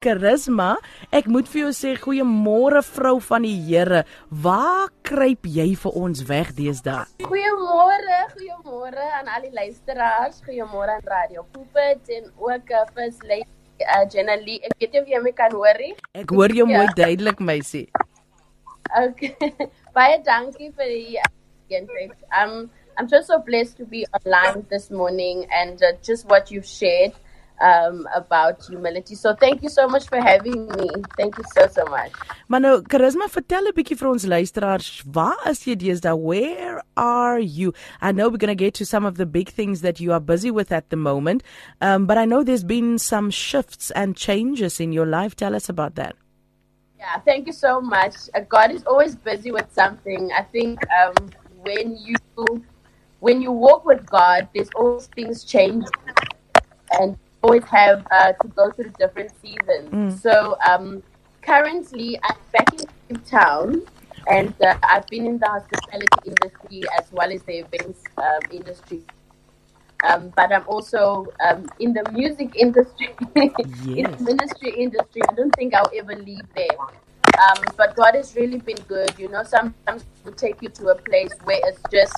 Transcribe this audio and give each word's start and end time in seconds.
Charisma. 0.00 0.78
Ek 1.12 1.26
moet 1.28 1.48
vir 1.52 1.66
jou 1.66 1.70
sê 1.76 1.90
goeiemôre 2.00 2.80
vrou 2.86 3.18
van 3.20 3.44
die 3.44 3.58
Here. 3.66 3.98
Waar 4.32 4.88
kruip 5.04 5.44
jy 5.44 5.66
vir 5.82 5.98
ons 6.00 6.22
weg 6.30 6.54
deesdae? 6.56 7.02
Goeiemôre, 7.20 8.20
goeiemôre 8.32 9.10
aan 9.18 9.28
al 9.28 9.44
die 9.44 9.52
luisteraars. 9.52 10.40
Goeiemôre 10.48 10.96
aan 10.96 11.04
Radio 11.04 11.44
Pulpit 11.52 12.14
en 12.16 12.32
ook 12.40 12.72
uh, 12.72 12.86
vir 12.96 13.12
Lady 13.28 13.44
uh, 13.84 14.08
Jenna 14.08 14.40
Lee. 14.40 14.64
Ek 14.64 14.72
weet 14.80 14.96
nie 14.96 15.04
of 15.04 15.12
jy 15.12 15.20
my 15.28 15.36
kan 15.36 15.52
hoor 15.52 15.84
nie. 15.84 15.92
Ek 16.16 16.32
hoor 16.32 16.56
jou 16.62 16.64
ja. 16.64 16.80
mooi 16.80 16.96
duidelik, 16.96 17.44
meisie. 17.52 17.84
Okay. 19.04 19.52
Baie 19.96 20.16
dankie 20.24 20.72
vir 20.80 20.96
die 20.96 21.20
uh, 21.20 22.06
um 22.40 22.70
I'm 22.96 23.06
just 23.06 23.28
so 23.28 23.36
blessed 23.44 23.76
to 23.76 23.84
be 23.84 24.06
online 24.16 24.64
this 24.72 24.88
morning 24.88 25.44
and 25.52 25.76
uh, 25.84 25.92
just 26.00 26.24
what 26.24 26.48
you've 26.48 26.64
shared. 26.64 27.12
Um, 27.60 28.06
about 28.14 28.64
humility. 28.66 29.14
So 29.14 29.34
thank 29.34 29.62
you 29.62 29.68
so 29.68 29.86
much 29.86 30.08
for 30.08 30.20
having 30.20 30.66
me. 30.66 30.88
Thank 31.16 31.38
you 31.38 31.44
so 31.54 31.66
so 31.68 31.84
much. 31.90 32.12
Maar 32.46 32.60
nou, 32.60 32.82
Charisma, 32.82 33.28
vertel 33.28 33.68
'n 33.68 33.74
bietjie 33.74 33.96
vir 33.96 34.08
ons 34.08 34.24
luisteraars, 34.26 35.02
waar 35.12 35.50
is 35.50 35.64
jy 35.64 35.76
deesdae? 35.76 36.16
Where 36.16 36.82
are 36.96 37.40
you? 37.40 37.72
I 38.00 38.12
know 38.12 38.28
we're 38.28 38.42
going 38.44 38.56
to 38.56 38.64
get 38.64 38.74
to 38.74 38.84
some 38.84 39.06
of 39.06 39.16
the 39.16 39.26
big 39.26 39.48
things 39.48 39.80
that 39.80 40.00
you 40.00 40.12
are 40.12 40.20
busy 40.20 40.50
with 40.50 40.72
at 40.72 40.90
the 40.90 40.96
moment. 40.96 41.42
Um, 41.80 42.06
but 42.06 42.18
I 42.18 42.24
know 42.24 42.42
there's 42.42 42.64
been 42.64 42.98
some 42.98 43.30
shifts 43.30 43.90
and 43.90 44.16
changes 44.16 44.80
in 44.80 44.92
your 44.92 45.06
life. 45.06 45.34
Tell 45.36 45.54
us 45.54 45.68
about 45.68 45.94
that. 45.94 46.16
Yeah, 46.98 47.18
thank 47.24 47.46
you 47.46 47.52
so 47.52 47.80
much. 47.80 48.14
Uh, 48.34 48.40
God 48.40 48.70
is 48.70 48.84
always 48.84 49.16
busy 49.16 49.50
with 49.50 49.72
something. 49.72 50.30
I 50.36 50.42
think 50.42 50.80
um, 51.00 51.30
when 51.62 51.96
you 51.96 52.16
when 53.20 53.40
you 53.40 53.52
walk 53.52 53.84
with 53.84 54.04
God, 54.06 54.48
there's 54.54 54.70
always 54.74 55.06
things 55.06 55.44
change 55.44 55.84
and 56.98 57.16
always 57.42 57.64
have 57.64 58.06
uh, 58.10 58.32
to 58.32 58.48
go 58.48 58.70
through 58.70 58.92
different 58.98 59.32
seasons. 59.40 59.90
Mm. 59.90 60.20
So 60.20 60.56
um, 60.68 61.02
currently, 61.42 62.18
I'm 62.22 62.36
back 62.52 62.68
in 63.08 63.16
Town, 63.20 63.82
and 64.28 64.54
uh, 64.62 64.76
I've 64.82 65.06
been 65.06 65.26
in 65.26 65.38
the 65.38 65.46
hospitality 65.46 66.06
industry 66.26 66.82
as 66.98 67.10
well 67.12 67.32
as 67.32 67.42
the 67.42 67.64
events 67.64 68.02
um, 68.18 68.40
industry. 68.50 69.02
Um, 70.02 70.32
but 70.34 70.50
I'm 70.50 70.64
also 70.66 71.26
um, 71.46 71.68
in 71.78 71.92
the 71.92 72.10
music 72.12 72.56
industry, 72.56 73.10
yes. 73.36 73.52
in 73.86 74.10
the 74.10 74.18
ministry 74.20 74.74
industry. 74.76 75.22
I 75.28 75.34
don't 75.34 75.54
think 75.56 75.74
I'll 75.74 75.90
ever 75.94 76.16
leave 76.16 76.46
there. 76.54 76.78
Um, 77.38 77.64
but 77.76 77.96
God 77.96 78.14
has 78.14 78.34
really 78.34 78.58
been 78.58 78.80
good. 78.88 79.12
You 79.18 79.28
know, 79.28 79.42
sometimes 79.42 80.04
He 80.24 80.30
take 80.32 80.62
you 80.62 80.70
to 80.70 80.88
a 80.88 80.94
place 80.94 81.32
where 81.44 81.60
it's 81.64 81.82
just 81.92 82.16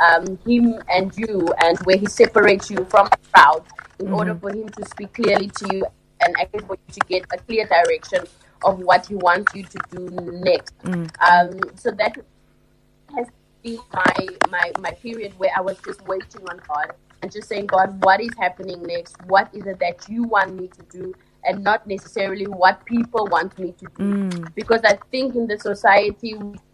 um, 0.00 0.38
Him 0.46 0.80
and 0.88 1.12
you, 1.16 1.48
and 1.58 1.76
where 1.80 1.96
He 1.96 2.06
separates 2.06 2.70
you 2.70 2.84
from 2.84 3.08
the 3.10 3.18
crowd 3.32 3.64
in 3.98 4.06
mm-hmm. 4.06 4.14
order 4.14 4.34
for 4.34 4.50
him 4.50 4.68
to 4.68 4.84
speak 4.86 5.12
clearly 5.14 5.48
to 5.48 5.74
you 5.74 5.86
and 6.20 6.34
actually 6.40 6.66
for 6.66 6.76
you 6.86 6.94
to 6.94 7.00
get 7.06 7.24
a 7.32 7.38
clear 7.38 7.66
direction 7.66 8.24
of 8.64 8.78
what 8.80 9.06
he 9.06 9.14
wants 9.14 9.54
you 9.54 9.62
to 9.62 9.78
do 9.90 10.08
next. 10.32 10.76
Mm. 10.82 11.10
Um, 11.20 11.60
so 11.76 11.90
that 11.92 12.16
has 13.14 13.26
been 13.62 13.78
my, 13.92 14.28
my 14.50 14.72
my 14.80 14.90
period 14.92 15.32
where 15.38 15.50
I 15.56 15.60
was 15.60 15.78
just 15.84 16.06
waiting 16.06 16.48
on 16.48 16.60
God 16.66 16.92
and 17.22 17.32
just 17.32 17.48
saying, 17.48 17.66
God, 17.66 18.02
what 18.04 18.20
is 18.20 18.30
happening 18.38 18.82
next? 18.82 19.16
What 19.26 19.48
is 19.54 19.66
it 19.66 19.78
that 19.80 20.06
you 20.08 20.24
want 20.24 20.54
me 20.54 20.68
to 20.68 20.82
do? 20.90 21.14
And 21.46 21.62
not 21.62 21.86
necessarily 21.86 22.46
what 22.46 22.84
people 22.86 23.26
want 23.30 23.58
me 23.58 23.72
to 23.72 23.86
do. 23.98 24.04
Mm. 24.04 24.54
Because 24.54 24.80
I 24.84 24.98
think 25.10 25.34
in 25.34 25.46
the 25.46 25.58
society 25.58 26.34
we 26.34 26.54
are 26.54 26.60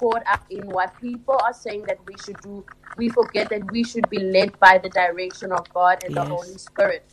caught 0.00 0.22
up 0.26 0.44
in 0.50 0.66
what 0.70 0.98
people 1.00 1.38
are 1.44 1.52
saying 1.52 1.84
that 1.86 1.98
we 2.06 2.16
should 2.24 2.40
do 2.40 2.64
we 2.96 3.08
forget 3.08 3.48
that 3.50 3.70
we 3.70 3.84
should 3.84 4.08
be 4.10 4.18
led 4.18 4.58
by 4.58 4.78
the 4.78 4.88
direction 4.88 5.52
of 5.52 5.72
God 5.72 6.02
and 6.04 6.14
yes. 6.14 6.24
the 6.24 6.34
Holy 6.34 6.58
Spirit. 6.58 7.04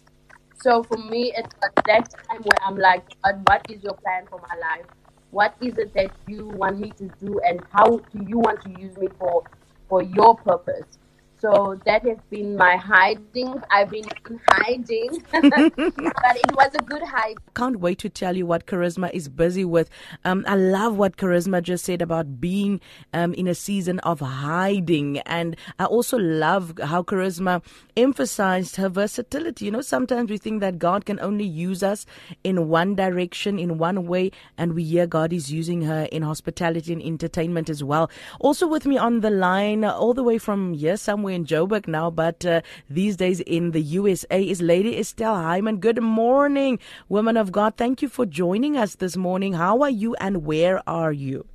So 0.55 0.83
for 0.83 0.97
me, 0.97 1.33
it's 1.35 1.55
at 1.63 1.75
that 1.85 2.13
time 2.27 2.41
where 2.41 2.59
I'm 2.65 2.77
like, 2.77 3.03
God, 3.23 3.41
what 3.47 3.65
is 3.69 3.83
your 3.83 3.93
plan 3.93 4.25
for 4.27 4.41
my 4.49 4.55
life? 4.59 4.85
What 5.31 5.55
is 5.61 5.77
it 5.77 5.93
that 5.93 6.11
you 6.27 6.47
want 6.47 6.79
me 6.79 6.91
to 6.97 7.09
do, 7.23 7.39
and 7.45 7.61
how 7.71 7.97
do 7.97 8.25
you 8.27 8.39
want 8.39 8.61
to 8.63 8.81
use 8.81 8.97
me 8.97 9.07
for 9.19 9.43
for 9.87 10.01
your 10.01 10.35
purpose? 10.35 10.97
So 11.39 11.79
that 11.85 12.03
has 12.07 12.17
been 12.31 12.55
my 12.57 12.77
hiding. 12.77 13.61
I've 13.69 13.91
been 13.91 14.05
hiding, 14.49 15.23
but 15.31 15.43
it 15.45 16.55
was 16.55 16.71
a 16.73 16.81
good 16.81 17.03
hide. 17.03 17.35
Can't 17.53 17.79
wait 17.79 17.99
to 17.99 18.09
tell 18.09 18.35
you 18.35 18.47
what 18.47 18.65
Charisma 18.65 19.11
is 19.13 19.29
busy 19.29 19.63
with. 19.63 19.87
Um, 20.25 20.43
I 20.47 20.55
love 20.55 20.97
what 20.97 21.17
Charisma 21.17 21.61
just 21.61 21.85
said 21.85 22.01
about 22.01 22.41
being 22.41 22.81
um, 23.13 23.35
in 23.35 23.47
a 23.47 23.53
season 23.53 23.99
of 23.99 24.19
hiding. 24.19 25.19
And 25.19 25.55
I 25.77 25.85
also 25.85 26.17
love 26.17 26.73
how 26.83 27.03
Charisma 27.03 27.63
emphasized 27.95 28.77
her 28.77 28.89
versatility. 28.89 29.65
You 29.65 29.71
know, 29.71 29.81
sometimes 29.81 30.31
we 30.31 30.39
think 30.39 30.61
that 30.61 30.79
God 30.79 31.05
can 31.05 31.19
only 31.19 31.45
use 31.45 31.83
us 31.83 32.07
in 32.43 32.67
one 32.67 32.95
direction, 32.95 33.59
in 33.59 33.77
one 33.77 34.07
way, 34.07 34.31
and 34.57 34.73
we 34.73 34.83
hear 34.83 35.05
God 35.05 35.31
is 35.31 35.51
using 35.51 35.83
her 35.83 36.07
in 36.11 36.23
hospitality 36.23 36.93
and 36.93 37.01
entertainment 37.01 37.69
as 37.69 37.83
well. 37.83 38.09
Also 38.39 38.65
with 38.67 38.87
me 38.87 38.97
on 38.97 39.19
the 39.19 39.29
line, 39.29 39.85
all 39.85 40.15
the 40.15 40.23
way 40.23 40.39
from 40.39 40.73
here, 40.73 40.97
somewhere 40.97 41.26
somewhere 41.27 41.35
in 41.35 41.45
Joburg 41.45 41.87
now, 41.87 42.09
but 42.09 42.45
uh, 42.45 42.61
these 42.89 43.17
days 43.17 43.41
in 43.41 43.71
the 43.71 43.81
USA 43.81 44.41
is 44.41 44.61
Lady 44.61 44.97
Estelle 44.97 45.35
Hyman. 45.35 45.79
Good 45.79 46.01
morning, 46.01 46.79
woman 47.09 47.35
of 47.37 47.51
God. 47.51 47.75
Thank 47.75 48.01
you 48.01 48.09
for 48.09 48.25
joining 48.25 48.77
us 48.77 48.95
this 48.95 49.17
morning. 49.17 49.53
How 49.53 49.81
are 49.81 49.89
you 49.89 50.15
and 50.21 50.45
where 50.45 50.81
are 50.87 51.11
you? 51.11 51.45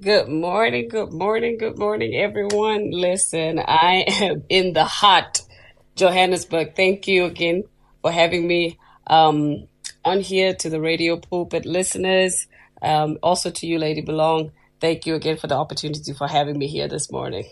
Good 0.00 0.28
morning, 0.28 0.88
good 0.88 1.12
morning, 1.12 1.58
good 1.58 1.78
morning, 1.78 2.14
everyone. 2.14 2.90
Listen, 2.92 3.58
I 3.58 4.04
am 4.20 4.44
in 4.48 4.72
the 4.72 4.84
hot 4.84 5.42
Johannesburg. 5.96 6.76
Thank 6.76 7.08
you 7.08 7.24
again 7.24 7.64
for 8.02 8.12
having 8.12 8.46
me 8.46 8.78
um, 9.08 9.66
on 10.04 10.20
here 10.20 10.54
to 10.54 10.70
the 10.70 10.80
radio 10.80 11.16
pulpit 11.16 11.64
listeners. 11.66 12.46
Um, 12.80 13.18
also 13.22 13.50
to 13.50 13.66
you, 13.66 13.78
Lady 13.78 14.00
Belong. 14.00 14.52
Thank 14.80 15.06
you 15.06 15.14
again 15.14 15.36
for 15.38 15.46
the 15.48 15.56
opportunity 15.56 16.12
for 16.12 16.28
having 16.28 16.58
me 16.58 16.66
here 16.66 16.88
this 16.88 17.10
morning. 17.10 17.46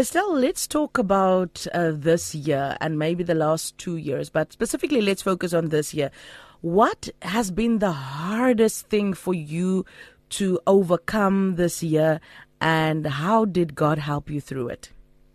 Estelle, 0.00 0.34
let's 0.34 0.66
talk 0.66 0.96
about 0.96 1.66
uh, 1.74 1.92
this 1.94 2.34
year 2.34 2.74
and 2.80 2.98
maybe 2.98 3.22
the 3.22 3.34
last 3.34 3.76
two 3.76 3.98
years, 3.98 4.30
but 4.30 4.50
specifically, 4.50 5.02
let's 5.02 5.20
focus 5.20 5.52
on 5.52 5.68
this 5.68 5.92
year. 5.92 6.10
What 6.62 7.10
has 7.20 7.50
been 7.50 7.80
the 7.80 7.92
hardest 7.92 8.86
thing 8.86 9.12
for 9.12 9.34
you 9.34 9.84
to 10.30 10.58
overcome 10.66 11.56
this 11.56 11.82
year, 11.82 12.18
and 12.62 13.06
how 13.06 13.44
did 13.44 13.74
God 13.74 13.98
help 13.98 14.30
you 14.30 14.40
through 14.40 14.68
it? 14.68 14.90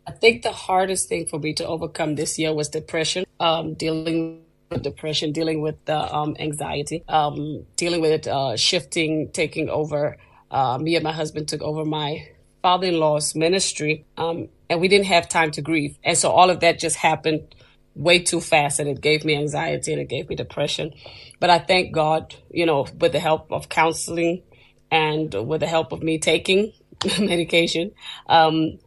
I 0.08 0.12
think 0.14 0.42
the 0.42 0.52
hardest 0.52 1.10
thing 1.10 1.28
for 1.28 1.38
me 1.38 1.54
to 1.54 1.68
overcome 1.68 2.16
this 2.16 2.40
year 2.40 2.52
was 2.52 2.68
depression, 2.68 3.26
um, 3.40 3.76
dealing 3.76 4.42
with 4.72 4.82
depression, 4.82 5.32
dealing 5.32 5.62
with 5.62 5.76
the 5.86 6.12
um, 6.12 6.36
anxiety, 6.40 7.04
um, 7.08 7.68
dealing 7.76 8.02
with 8.02 8.12
it 8.12 8.28
uh, 8.28 8.58
shifting, 8.58 9.30
taking 9.32 9.70
over. 9.70 10.18
Uh, 10.50 10.80
me 10.80 10.96
and 10.96 11.04
my 11.04 11.12
husband 11.12 11.48
took 11.48 11.62
over 11.62 11.86
my 11.86 12.30
father 12.66 12.88
in 12.88 13.00
law's 13.00 13.36
ministry, 13.36 14.06
um, 14.18 14.50
and 14.72 14.82
we 14.82 14.88
didn't 14.88 15.06
have 15.06 15.30
time 15.30 15.52
to 15.52 15.62
grieve. 15.62 16.00
And 16.04 16.18
so 16.18 16.32
all 16.32 16.50
of 16.50 16.62
that 16.62 16.80
just 16.80 16.96
happened 16.96 17.54
way 17.94 18.18
too 18.18 18.42
fast, 18.42 18.80
and 18.80 18.90
it 18.90 19.02
gave 19.02 19.24
me 19.24 19.36
anxiety 19.38 19.94
and 19.94 20.02
it 20.02 20.10
gave 20.10 20.28
me 20.30 20.36
depression. 20.36 20.92
But 21.40 21.52
I 21.52 21.60
thank 21.60 21.94
God, 21.94 22.34
you 22.50 22.66
know, 22.66 22.88
with 23.00 23.12
the 23.12 23.20
help 23.20 23.52
of 23.52 23.70
counseling 23.70 24.42
and 24.90 25.32
with 25.48 25.60
the 25.60 25.68
help 25.68 25.92
of 25.92 26.02
me 26.02 26.18
taking 26.18 26.74
medication, 27.20 27.92
um, 28.28 28.80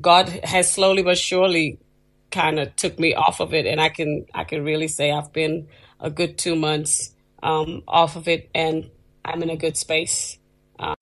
God 0.00 0.28
has 0.42 0.68
slowly 0.68 1.04
but 1.04 1.16
surely 1.16 1.78
kind 2.32 2.58
of 2.58 2.74
took 2.74 2.98
me 2.98 3.14
off 3.14 3.38
of 3.38 3.54
it, 3.54 3.66
and 3.66 3.80
I 3.80 3.90
can 3.90 4.26
I 4.34 4.42
can 4.42 4.64
really 4.64 4.88
say 4.88 5.12
I've 5.12 5.32
been 5.32 5.68
a 6.00 6.10
good 6.10 6.38
two 6.38 6.56
months 6.56 7.14
um, 7.40 7.84
off 7.86 8.16
of 8.16 8.26
it, 8.26 8.50
and 8.52 8.90
I'm 9.24 9.44
in 9.44 9.50
a 9.50 9.56
good 9.56 9.76
space. 9.76 10.38
Um, 10.80 10.96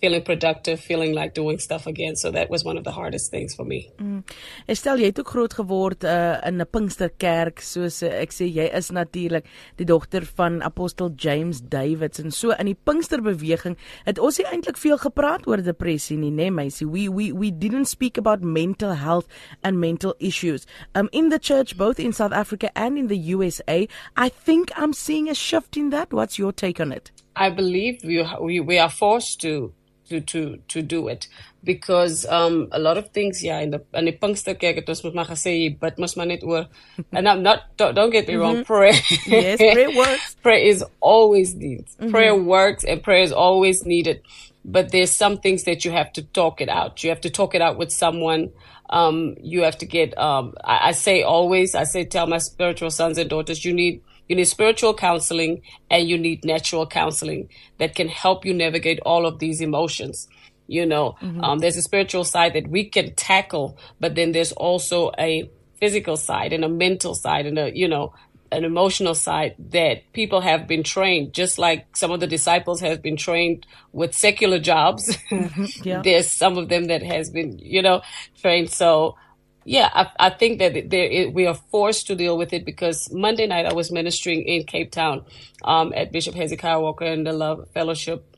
feeling 0.00 0.22
productive, 0.22 0.80
feeling 0.80 1.14
like 1.14 1.34
doing 1.34 1.58
stuff 1.58 1.86
again. 1.86 2.16
So 2.16 2.30
that 2.30 2.50
was 2.50 2.64
one 2.64 2.76
of 2.76 2.84
the 2.84 2.90
hardest 2.92 3.30
things 3.30 3.54
for 3.54 3.64
me. 3.64 3.90
Mm. 3.98 4.24
Estel, 4.68 5.00
jy 5.00 5.10
het 5.10 5.20
ook 5.20 5.32
groot 5.32 5.54
geword 5.56 6.04
uh, 6.04 6.36
in 6.46 6.60
'n 6.60 6.66
Pinksterkerk, 6.70 7.60
soos 7.60 8.02
uh, 8.02 8.12
ek 8.20 8.32
sê 8.32 8.44
jy 8.44 8.68
is 8.76 8.90
natuurlik 8.90 9.48
die 9.76 9.86
dogter 9.86 10.26
van 10.36 10.62
apostel 10.62 11.12
James 11.16 11.60
Davids 11.60 12.20
en 12.20 12.30
so 12.30 12.50
in 12.50 12.66
die 12.66 12.76
Pinksterbeweging 12.76 13.76
het 14.04 14.18
ons 14.18 14.38
nie 14.38 14.46
eintlik 14.46 14.76
veel 14.76 14.98
gepraat 14.98 15.46
oor 15.46 15.62
depressie 15.62 16.18
nie, 16.18 16.30
né, 16.30 16.46
nee, 16.46 16.50
meisie? 16.50 16.86
We 16.86 17.08
we 17.08 17.32
we 17.32 17.50
didn't 17.50 17.88
speak 17.88 18.18
about 18.18 18.42
mental 18.42 18.94
health 18.94 19.26
and 19.62 19.80
mental 19.80 20.14
issues. 20.18 20.66
Um 20.94 21.08
in 21.12 21.30
the 21.30 21.38
church 21.38 21.76
both 21.76 21.98
in 21.98 22.12
South 22.12 22.32
Africa 22.32 22.70
and 22.74 22.98
in 22.98 23.06
the 23.08 23.34
USA, 23.34 23.88
I 24.16 24.28
think 24.28 24.70
I'm 24.76 24.92
seeing 24.92 25.28
a 25.30 25.34
shift 25.34 25.76
in 25.76 25.90
that. 25.90 26.12
What's 26.12 26.38
your 26.38 26.52
take 26.52 26.80
on 26.80 26.92
it? 26.92 27.12
I 27.36 27.50
believe 27.50 28.02
we 28.02 28.26
we, 28.40 28.60
we 28.60 28.78
are 28.78 28.90
forced 28.90 29.40
to 29.42 29.72
to 30.08 30.20
to 30.20 30.58
to 30.68 30.82
do 30.82 31.08
it 31.08 31.28
because 31.64 32.24
um 32.26 32.68
a 32.72 32.78
lot 32.78 32.96
of 32.96 33.10
things 33.10 33.42
yeah 33.42 33.58
in 33.58 33.70
the 33.70 33.82
in 33.94 34.04
the 34.06 34.12
Pinksterkerk 34.12 34.76
het 34.76 34.88
ons 34.88 35.02
moet 35.02 35.14
maar 35.14 35.26
gesê 35.26 35.76
but 35.78 35.98
must 35.98 36.16
maar 36.16 36.26
net 36.26 36.42
oor. 36.42 36.66
And 37.12 37.28
I'm 37.28 37.42
not 37.42 37.58
don't, 37.76 37.94
don't 37.94 38.10
get 38.12 38.26
me 38.26 38.34
mm-hmm. 38.34 38.42
wrong 38.42 38.64
prayer 38.64 38.94
yes 39.26 39.58
prayer 39.58 39.90
works. 39.94 40.36
Prayer 40.42 40.64
is 40.64 40.84
always 41.00 41.54
needed 41.54 41.86
mm-hmm. 41.86 42.10
prayer 42.10 42.34
works 42.34 42.84
and 42.84 43.02
prayer 43.02 43.22
is 43.22 43.32
always 43.32 43.84
needed 43.84 44.22
but 44.64 44.90
there's 44.90 45.12
some 45.12 45.38
things 45.38 45.64
that 45.64 45.84
you 45.84 45.92
have 45.92 46.12
to 46.12 46.22
talk 46.22 46.60
it 46.60 46.68
out. 46.68 47.04
You 47.04 47.10
have 47.10 47.20
to 47.20 47.30
talk 47.30 47.54
it 47.54 47.62
out 47.62 47.78
with 47.78 47.92
someone. 47.92 48.50
Um 48.90 49.36
you 49.40 49.62
have 49.62 49.78
to 49.78 49.86
get 49.86 50.16
um 50.18 50.54
I, 50.64 50.88
I 50.88 50.92
say 50.92 51.22
always 51.22 51.74
I 51.74 51.84
say 51.84 52.04
tell 52.04 52.26
my 52.26 52.38
spiritual 52.38 52.90
sons 52.90 53.18
and 53.18 53.28
daughters 53.28 53.64
you 53.64 53.74
need 53.74 54.02
You 54.28 54.36
need 54.36 54.44
spiritual 54.44 54.94
counseling 54.94 55.62
and 55.90 56.08
you 56.08 56.18
need 56.18 56.44
natural 56.44 56.86
counseling 56.86 57.48
that 57.78 57.94
can 57.94 58.08
help 58.08 58.44
you 58.44 58.54
navigate 58.54 59.00
all 59.00 59.26
of 59.26 59.38
these 59.38 59.60
emotions. 59.60 60.28
You 60.68 60.84
know, 60.84 61.16
mm-hmm. 61.22 61.44
um, 61.44 61.58
there's 61.58 61.76
a 61.76 61.82
spiritual 61.82 62.24
side 62.24 62.54
that 62.54 62.68
we 62.68 62.84
can 62.84 63.14
tackle, 63.14 63.78
but 64.00 64.16
then 64.16 64.32
there's 64.32 64.52
also 64.52 65.12
a 65.18 65.48
physical 65.78 66.16
side 66.16 66.52
and 66.52 66.64
a 66.64 66.68
mental 66.68 67.14
side 67.14 67.46
and 67.46 67.58
a, 67.58 67.76
you 67.76 67.86
know, 67.86 68.12
an 68.52 68.64
emotional 68.64 69.14
side 69.14 69.54
that 69.70 70.12
people 70.12 70.40
have 70.40 70.66
been 70.66 70.82
trained, 70.82 71.32
just 71.32 71.58
like 71.58 71.96
some 71.96 72.10
of 72.10 72.20
the 72.20 72.26
disciples 72.26 72.80
have 72.80 73.02
been 73.02 73.16
trained 73.16 73.66
with 73.92 74.14
secular 74.14 74.58
jobs. 74.58 75.16
Mm-hmm. 75.30 75.64
Yeah. 75.82 76.02
There's 76.02 76.28
some 76.28 76.58
of 76.58 76.68
them 76.68 76.86
that 76.86 77.02
has 77.02 77.30
been, 77.30 77.58
you 77.58 77.82
know, 77.82 78.02
trained. 78.40 78.70
So 78.70 79.16
yeah, 79.66 79.90
I, 79.92 80.26
I 80.26 80.30
think 80.30 80.60
that 80.60 80.90
there, 80.90 81.04
it, 81.04 81.34
we 81.34 81.46
are 81.46 81.54
forced 81.72 82.06
to 82.06 82.14
deal 82.14 82.38
with 82.38 82.52
it 82.52 82.64
because 82.64 83.12
Monday 83.12 83.48
night 83.48 83.66
I 83.66 83.72
was 83.72 83.90
ministering 83.90 84.42
in 84.42 84.64
Cape 84.64 84.92
Town 84.92 85.24
um, 85.64 85.92
at 85.96 86.12
Bishop 86.12 86.36
Hezekiah 86.36 86.80
Walker 86.80 87.04
and 87.04 87.26
the 87.26 87.32
Love 87.32 87.68
Fellowship 87.74 88.36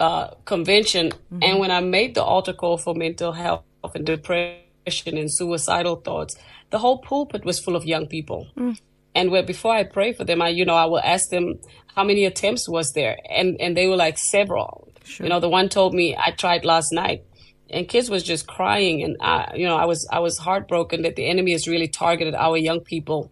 uh, 0.00 0.34
convention. 0.44 1.10
Mm-hmm. 1.10 1.42
And 1.42 1.60
when 1.60 1.70
I 1.70 1.80
made 1.80 2.16
the 2.16 2.24
altar 2.24 2.52
call 2.52 2.76
for 2.76 2.92
mental 2.92 3.32
health 3.32 3.62
and 3.94 4.04
depression 4.04 5.16
and 5.16 5.32
suicidal 5.32 5.96
thoughts, 5.96 6.36
the 6.70 6.78
whole 6.78 6.98
pulpit 6.98 7.44
was 7.44 7.60
full 7.60 7.76
of 7.76 7.84
young 7.84 8.08
people. 8.08 8.48
Mm. 8.56 8.80
And 9.14 9.30
where 9.30 9.44
before 9.44 9.72
I 9.72 9.84
pray 9.84 10.12
for 10.12 10.24
them, 10.24 10.42
I, 10.42 10.48
you 10.48 10.64
know, 10.64 10.74
I 10.74 10.86
will 10.86 11.00
ask 11.00 11.30
them 11.30 11.60
how 11.94 12.02
many 12.02 12.24
attempts 12.24 12.68
was 12.68 12.92
there, 12.92 13.16
and 13.28 13.60
and 13.60 13.76
they 13.76 13.86
were 13.88 13.96
like 13.96 14.18
several. 14.18 14.92
Sure. 15.02 15.24
You 15.24 15.30
know, 15.30 15.40
the 15.40 15.48
one 15.48 15.68
told 15.68 15.94
me 15.94 16.16
I 16.16 16.30
tried 16.32 16.64
last 16.64 16.92
night, 16.92 17.24
and 17.70 17.88
kids 17.88 18.10
was 18.10 18.22
just 18.22 18.46
crying, 18.46 19.02
and 19.02 19.16
I, 19.20 19.52
you 19.54 19.66
know, 19.66 19.76
I 19.76 19.84
was 19.84 20.06
I 20.10 20.20
was 20.20 20.38
heartbroken 20.38 21.02
that 21.02 21.16
the 21.16 21.26
enemy 21.26 21.52
has 21.52 21.68
really 21.68 21.88
targeted 21.88 22.34
our 22.34 22.56
young 22.56 22.80
people 22.80 23.30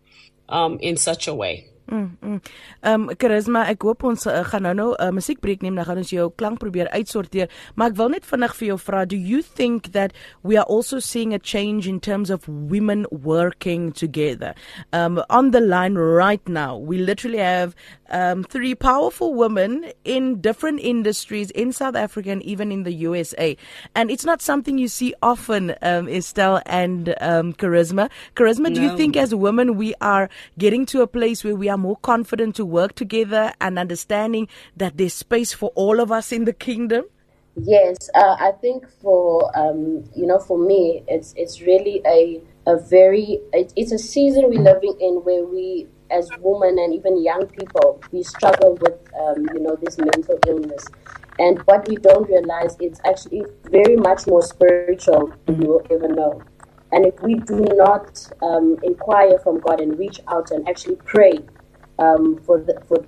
um, 0.49 0.79
in 0.81 0.97
such 0.97 1.29
a 1.29 1.35
way. 1.35 1.69
Mm. 1.87 2.17
mm. 2.23 2.41
Ehm 2.83 3.09
um, 3.09 3.17
Charisma, 3.17 3.63
ek 3.71 3.85
hoop 3.87 4.03
ons 4.09 4.27
uh, 4.27 4.41
gaan 4.51 4.63
nou 4.67 4.75
nou 4.75 4.89
'n 4.95 5.03
uh, 5.03 5.13
musiekbreek 5.15 5.63
neem, 5.63 5.75
dan 5.75 5.85
gaan 5.85 6.03
ons 6.03 6.11
jou 6.11 6.31
klank 6.37 6.59
probeer 6.59 6.89
uitsorteer. 6.91 7.49
Maar 7.75 7.91
ek 7.91 7.97
wil 7.97 8.09
net 8.09 8.27
vinnig 8.27 8.55
vir 8.57 8.67
jou 8.67 8.79
vra, 8.79 9.05
do 9.07 9.17
you 9.17 9.43
think 9.43 9.93
that 9.93 10.13
we 10.43 10.57
are 10.57 10.67
also 10.67 10.99
seeing 10.99 11.35
a 11.35 11.39
change 11.39 11.87
in 11.87 12.01
terms 12.01 12.31
of 12.31 12.49
women 12.49 13.07
working 13.11 13.93
together? 13.93 14.55
Um 14.93 15.23
on 15.31 15.51
the 15.51 15.61
line 15.61 15.95
right 15.95 16.49
now, 16.49 16.77
we 16.77 16.99
literally 16.99 17.39
have 17.39 17.75
um, 18.11 18.45
three 18.45 18.75
powerful 18.75 19.35
women 19.35 19.91
in 20.05 20.41
different 20.41 20.81
industries 20.81 21.51
in 21.51 21.73
South 21.73 21.97
Africa 21.97 22.31
and 22.31 22.43
even 22.43 22.73
in 22.73 22.83
the 22.83 22.93
USA. 22.93 23.57
And 23.95 24.11
it's 24.11 24.25
not 24.25 24.43
something 24.43 24.79
you 24.79 24.89
see 24.89 25.15
often, 25.23 25.75
um, 25.83 26.09
Estelle 26.09 26.63
and 26.67 27.15
um, 27.21 27.53
Charisma. 27.55 28.11
Charisma, 28.35 28.69
no. 28.69 28.75
do 28.75 28.83
you 28.83 28.97
think 28.97 29.17
as 29.17 29.35
women 29.35 29.77
we 29.77 29.95
are 30.01 30.29
getting 30.59 30.87
to 30.87 31.03
a 31.03 31.07
place 31.07 31.45
where 31.45 31.57
we 31.57 31.69
are 31.69 31.76
more 31.77 31.97
confident 31.97 32.57
to 32.57 32.65
work 32.65 32.95
together 32.95 33.53
and 33.61 33.79
understanding 33.79 34.49
that 34.77 34.97
there's 34.97 35.15
space 35.15 35.53
for 35.53 35.71
all 35.75 36.01
of 36.01 36.11
us 36.13 36.33
in 36.33 36.45
the 36.45 36.53
kingdom? 36.53 37.05
Yes, 37.57 38.11
uh, 38.15 38.37
I 38.39 38.53
think 38.61 38.87
for 39.01 39.51
um, 39.59 40.05
you 40.15 40.27
know 40.27 40.39
for 40.39 40.59
me 40.59 41.03
it's 41.09 41.33
it's 41.37 41.63
really 41.63 42.03
a 42.05 42.43
a 42.67 42.77
very 42.77 43.41
it, 43.55 43.73
it's 43.77 43.93
a 43.93 43.99
season 43.99 44.51
we're 44.51 44.61
living 44.61 44.95
in 45.01 45.15
where 45.25 45.45
we 45.45 45.87
as 46.11 46.31
women 46.41 46.79
and 46.79 46.95
even 46.95 47.23
young 47.23 47.47
people, 47.47 48.01
we 48.13 48.23
struggle 48.23 48.75
with, 48.81 48.95
um, 49.19 49.49
you 49.55 49.61
know, 49.61 49.77
this 49.77 49.99
mental 49.99 50.39
illness. 50.47 50.87
And 51.39 51.59
what 51.67 51.87
we 51.89 51.97
don't 51.97 52.29
realize 52.29 52.77
is 52.81 53.01
actually 53.05 53.45
very 53.65 53.97
much 53.97 54.27
more 54.27 54.43
spiritual 54.43 55.33
than 55.47 55.61
you 55.61 55.69
will 55.69 55.87
ever 55.91 56.09
know. 56.09 56.43
And 56.93 57.05
if 57.05 57.21
we 57.21 57.35
do 57.35 57.65
not 57.75 58.27
um, 58.43 58.79
inquire 58.83 59.39
from 59.41 59.61
God 59.61 59.81
and 59.81 59.99
reach 59.99 60.21
out 60.29 60.51
and 60.51 60.67
actually 60.69 60.97
pray 61.05 61.41
um, 61.99 62.39
for 62.45 62.61
the, 62.61 62.81
for 62.87 63.05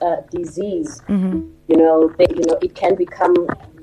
uh, 0.00 0.20
disease, 0.30 1.02
mm-hmm. 1.08 1.48
you 1.68 1.76
know, 1.76 2.12
they, 2.18 2.26
you 2.30 2.44
know, 2.46 2.58
it 2.62 2.74
can 2.74 2.94
become 2.94 3.34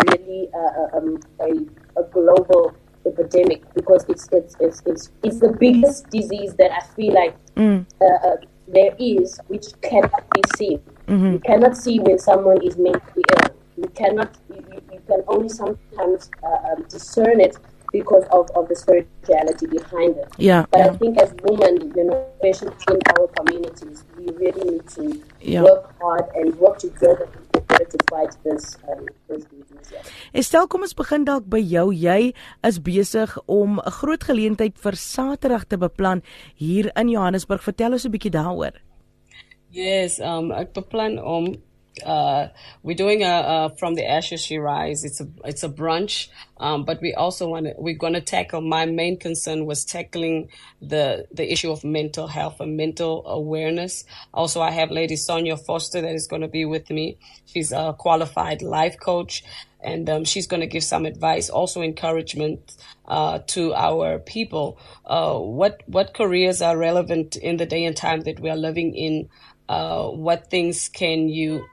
really 0.07 0.50
uh, 0.53 0.97
um, 0.97 1.19
a, 1.39 2.00
a 2.00 2.03
global 2.11 2.75
epidemic 3.05 3.61
because 3.73 4.05
it's 4.07 4.29
it's 4.31 4.55
it's 4.59 4.81
it's, 4.85 5.11
it's 5.23 5.39
the 5.39 5.51
biggest 5.59 6.09
disease 6.09 6.53
that 6.55 6.71
I 6.71 6.81
feel 6.95 7.13
like 7.13 7.35
mm. 7.55 7.85
uh, 8.00 8.27
uh 8.27 8.35
there 8.67 8.95
is 8.97 9.39
which 9.47 9.65
cannot 9.81 10.23
be 10.33 10.41
seen. 10.56 10.79
Mm-hmm. 11.07 11.33
You 11.33 11.39
cannot 11.39 11.75
see 11.75 11.99
when 11.99 12.17
someone 12.17 12.61
is 12.63 12.77
mentally 12.77 13.23
ill. 13.41 13.56
You 13.75 13.89
cannot. 13.95 14.38
You, 14.49 14.63
you 14.91 15.01
can 15.07 15.23
only 15.27 15.49
sometimes 15.49 16.31
uh, 16.44 16.71
um, 16.71 16.83
discern 16.88 17.41
it 17.41 17.57
because 17.91 18.23
of, 18.31 18.49
of 18.56 18.67
the 18.69 18.75
spirituality 18.75 19.67
behind 19.67 20.17
it. 20.17 20.27
Yeah. 20.38 20.65
But 20.71 20.79
yeah. 20.79 20.88
I 20.88 20.97
think 20.97 21.17
as 21.19 21.33
women, 21.44 21.94
you 21.95 22.03
know, 22.06 22.27
especially 22.41 22.75
in 22.89 22.99
our 23.19 23.27
communities, 23.27 24.03
we 24.25 24.31
really 24.39 24.63
need 24.71 24.87
to 24.95 25.21
yeah. 25.41 25.63
work 25.63 25.93
hard 25.99 26.25
and 26.35 26.55
work 26.55 26.77
together 26.79 27.27
to 27.53 27.97
fight 28.09 28.35
this 28.43 28.77
um, 28.89 29.07
this 29.27 29.43
disease. 29.45 29.91
Yeah. 29.91 30.01
Estel, 30.33 30.67
kom 30.67 30.85
ons 30.85 30.95
begin 30.97 31.25
dalk 31.27 31.49
by 31.49 31.59
jou. 31.61 31.89
Jy 31.93 32.33
is 32.69 32.79
besig 32.79 33.35
om 33.45 33.79
'n 33.79 33.95
groot 33.99 34.23
geleentheid 34.23 34.77
vir 34.77 34.95
Saterdag 34.95 35.67
te 35.67 35.77
beplan 35.77 36.23
hier 36.55 36.91
in 36.95 37.09
Johannesburg. 37.09 37.63
Vertel 37.63 37.93
ons 37.93 38.05
'n 38.05 38.11
bietjie 38.11 38.31
daaroor. 38.31 38.79
Yes, 39.69 40.19
um 40.19 40.51
ek 40.51 40.73
beplan 40.73 41.19
om 41.19 41.55
uh, 42.04 42.48
we're 42.81 42.95
doing 42.95 43.24
a, 43.24 43.28
a, 43.28 43.75
from 43.78 43.94
the 43.94 44.10
ashes 44.10 44.42
she 44.42 44.57
rise. 44.57 45.04
It's 45.04 45.22
a 45.22 45.28
it's 45.45 45.63
a 45.63 45.69
brunch, 45.69 46.30
um, 46.57 46.86
but 46.86 47.00
we 47.01 47.13
also 47.13 47.48
want 47.48 47.68
to 47.68 47.74
we're 47.78 47.98
going 47.98 48.13
to 48.13 48.22
tackle. 48.22 48.62
My 48.62 48.86
main 48.86 49.18
concern 49.18 49.66
was 49.66 49.86
tackling 49.86 50.50
the 50.81 51.28
the 51.31 51.51
issue 51.51 51.72
of 51.72 51.84
mental 51.84 52.28
health 52.28 52.60
and 52.60 52.75
mental 52.75 53.24
awareness. 53.28 54.06
Also, 54.34 54.60
I 54.62 54.72
have 54.72 54.90
Lady 54.90 55.16
Sonia 55.16 55.56
Foster 55.56 56.01
that 56.01 56.16
is 56.16 56.28
going 56.28 56.42
to 56.42 56.48
be 56.48 56.66
with 56.66 56.90
me. 56.90 57.18
She's 57.45 57.72
a 57.72 57.94
qualified 57.98 58.63
life 58.63 59.00
coach, 59.00 59.44
and 59.80 60.10
um, 60.10 60.25
she's 60.25 60.48
going 60.48 60.62
to 60.62 60.68
give 60.68 60.84
some 60.84 61.06
advice, 61.06 61.50
also 61.50 61.84
encouragement 61.84 62.75
uh, 63.07 63.40
to 63.48 63.74
our 63.75 64.18
people. 64.18 64.80
Uh, 65.06 65.38
what 65.38 65.84
what 65.86 66.16
careers 66.16 66.62
are 66.63 66.75
relevant 66.75 67.36
in 67.36 67.57
the 67.57 67.68
day 67.68 67.86
and 67.86 67.95
time 67.95 68.22
that 68.22 68.40
we 68.40 68.50
are 68.50 68.57
living 68.57 68.95
in? 68.95 69.30
Uh, 69.69 70.10
what 70.10 70.50
things 70.50 70.90
can 70.90 71.30
you 71.30 71.66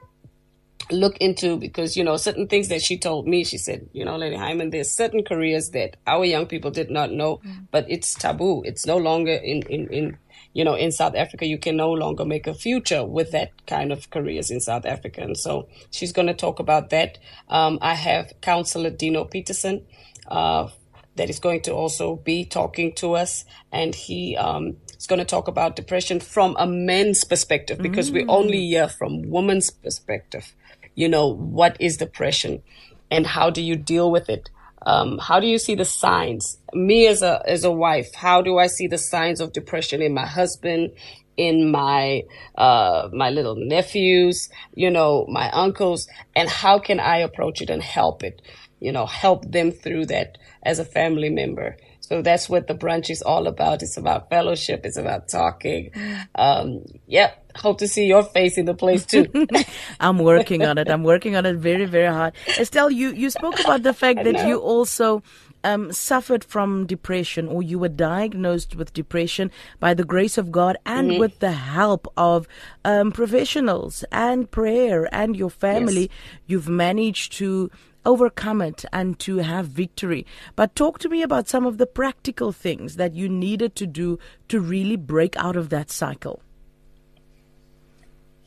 look 0.91 1.17
into 1.17 1.57
because 1.57 1.95
you 1.95 2.03
know 2.03 2.17
certain 2.17 2.47
things 2.47 2.67
that 2.67 2.81
she 2.81 2.97
told 2.97 3.27
me 3.27 3.43
she 3.43 3.57
said 3.57 3.87
you 3.93 4.03
know 4.03 4.17
lady 4.17 4.35
hyman 4.35 4.69
there's 4.69 4.91
certain 4.91 5.23
careers 5.23 5.71
that 5.71 5.97
our 6.07 6.25
young 6.25 6.45
people 6.45 6.71
did 6.71 6.89
not 6.89 7.11
know 7.11 7.37
mm. 7.37 7.67
but 7.71 7.85
it's 7.89 8.13
taboo. 8.13 8.63
It's 8.65 8.85
no 8.85 8.97
longer 8.97 9.33
in, 9.33 9.63
in 9.63 9.87
in 9.89 10.17
you 10.53 10.63
know 10.63 10.75
in 10.75 10.91
south 10.91 11.15
africa. 11.15 11.45
You 11.45 11.57
can 11.57 11.77
no 11.77 11.91
longer 11.91 12.25
make 12.25 12.47
a 12.47 12.53
future 12.53 13.05
with 13.05 13.31
that 13.31 13.65
kind 13.67 13.91
of 13.91 14.09
careers 14.09 14.51
in 14.51 14.59
south 14.59 14.85
africa. 14.85 15.21
And 15.21 15.37
so 15.37 15.67
she's 15.89 16.11
going 16.11 16.27
to 16.27 16.33
talk 16.33 16.59
about 16.59 16.89
that. 16.89 17.17
Um, 17.49 17.79
i 17.81 17.93
have 17.93 18.33
counselor 18.41 18.89
dino 18.89 19.25
peterson 19.25 19.85
uh, 20.27 20.69
that 21.15 21.29
is 21.29 21.39
going 21.39 21.61
to 21.61 21.73
also 21.73 22.15
be 22.15 22.45
talking 22.45 22.93
to 22.95 23.15
us. 23.15 23.45
And 23.71 23.93
he 23.93 24.35
um, 24.37 24.77
is 24.97 25.07
going 25.07 25.19
to 25.19 25.25
talk 25.25 25.47
about 25.47 25.75
depression 25.75 26.19
from 26.19 26.55
a 26.57 26.65
man's 26.65 27.23
perspective 27.23 27.79
because 27.79 28.11
mm. 28.11 28.13
we 28.13 28.25
only 28.27 28.65
hear 28.67 28.87
from 28.87 29.29
women's 29.29 29.69
perspective 29.69 30.55
you 30.95 31.09
know, 31.09 31.27
what 31.27 31.77
is 31.79 31.97
depression 31.97 32.61
and 33.09 33.27
how 33.27 33.49
do 33.49 33.61
you 33.61 33.75
deal 33.75 34.09
with 34.09 34.29
it? 34.29 34.49
Um, 34.83 35.19
how 35.19 35.39
do 35.39 35.47
you 35.47 35.59
see 35.59 35.75
the 35.75 35.85
signs? 35.85 36.57
Me 36.73 37.05
as 37.05 37.21
a 37.21 37.43
as 37.45 37.63
a 37.63 37.71
wife, 37.71 38.15
how 38.15 38.41
do 38.41 38.57
I 38.57 38.67
see 38.67 38.87
the 38.87 38.97
signs 38.97 39.39
of 39.39 39.53
depression 39.53 40.01
in 40.01 40.13
my 40.13 40.25
husband, 40.25 40.91
in 41.37 41.71
my 41.71 42.23
uh, 42.55 43.09
my 43.13 43.29
little 43.29 43.55
nephews, 43.55 44.49
you 44.73 44.89
know, 44.89 45.25
my 45.29 45.51
uncles, 45.51 46.07
and 46.35 46.49
how 46.49 46.79
can 46.79 46.99
I 46.99 47.17
approach 47.17 47.61
it 47.61 47.69
and 47.69 47.81
help 47.83 48.23
it? 48.23 48.41
You 48.79 48.91
know, 48.91 49.05
help 49.05 49.51
them 49.51 49.71
through 49.71 50.07
that 50.07 50.39
as 50.63 50.79
a 50.79 50.85
family 50.85 51.29
member. 51.29 51.77
So 51.99 52.21
that's 52.21 52.49
what 52.49 52.67
the 52.67 52.73
brunch 52.73 53.09
is 53.09 53.21
all 53.21 53.47
about. 53.47 53.83
It's 53.83 53.95
about 53.95 54.29
fellowship. 54.29 54.81
It's 54.83 54.97
about 54.97 55.29
talking. 55.29 55.91
Um, 56.35 56.83
yep. 57.07 57.40
Hope 57.55 57.77
to 57.79 57.87
see 57.87 58.05
your 58.05 58.23
face 58.23 58.57
in 58.57 58.65
the 58.65 58.73
place 58.73 59.05
too. 59.05 59.27
I'm 59.99 60.19
working 60.19 60.63
on 60.63 60.77
it. 60.77 60.89
I'm 60.89 61.03
working 61.03 61.35
on 61.35 61.45
it 61.45 61.55
very, 61.55 61.85
very 61.85 62.13
hard. 62.13 62.33
Estelle, 62.59 62.91
you, 62.91 63.13
you 63.13 63.29
spoke 63.29 63.59
about 63.59 63.83
the 63.83 63.93
fact 63.93 64.23
that 64.23 64.47
you 64.47 64.59
also 64.59 65.23
um, 65.63 65.91
suffered 65.91 66.43
from 66.43 66.85
depression 66.85 67.47
or 67.47 67.61
you 67.61 67.79
were 67.79 67.89
diagnosed 67.89 68.75
with 68.75 68.93
depression 68.93 69.51
by 69.79 69.93
the 69.93 70.03
grace 70.03 70.37
of 70.37 70.51
God 70.51 70.77
and 70.85 71.11
mm-hmm. 71.11 71.19
with 71.19 71.39
the 71.39 71.51
help 71.51 72.11
of 72.17 72.47
um, 72.85 73.11
professionals 73.11 74.03
and 74.11 74.49
prayer 74.49 75.13
and 75.13 75.35
your 75.35 75.49
family, 75.49 76.01
yes. 76.01 76.09
you've 76.47 76.69
managed 76.69 77.33
to 77.33 77.69
overcome 78.05 78.61
it 78.61 78.83
and 78.91 79.19
to 79.19 79.37
have 79.37 79.67
victory. 79.67 80.25
But 80.55 80.75
talk 80.75 80.99
to 80.99 81.09
me 81.09 81.21
about 81.21 81.47
some 81.47 81.65
of 81.65 81.77
the 81.77 81.85
practical 81.85 82.51
things 82.51 82.95
that 82.95 83.13
you 83.13 83.29
needed 83.29 83.75
to 83.75 83.87
do 83.87 84.17
to 84.47 84.59
really 84.59 84.95
break 84.95 85.35
out 85.37 85.55
of 85.55 85.69
that 85.69 85.91
cycle. 85.91 86.41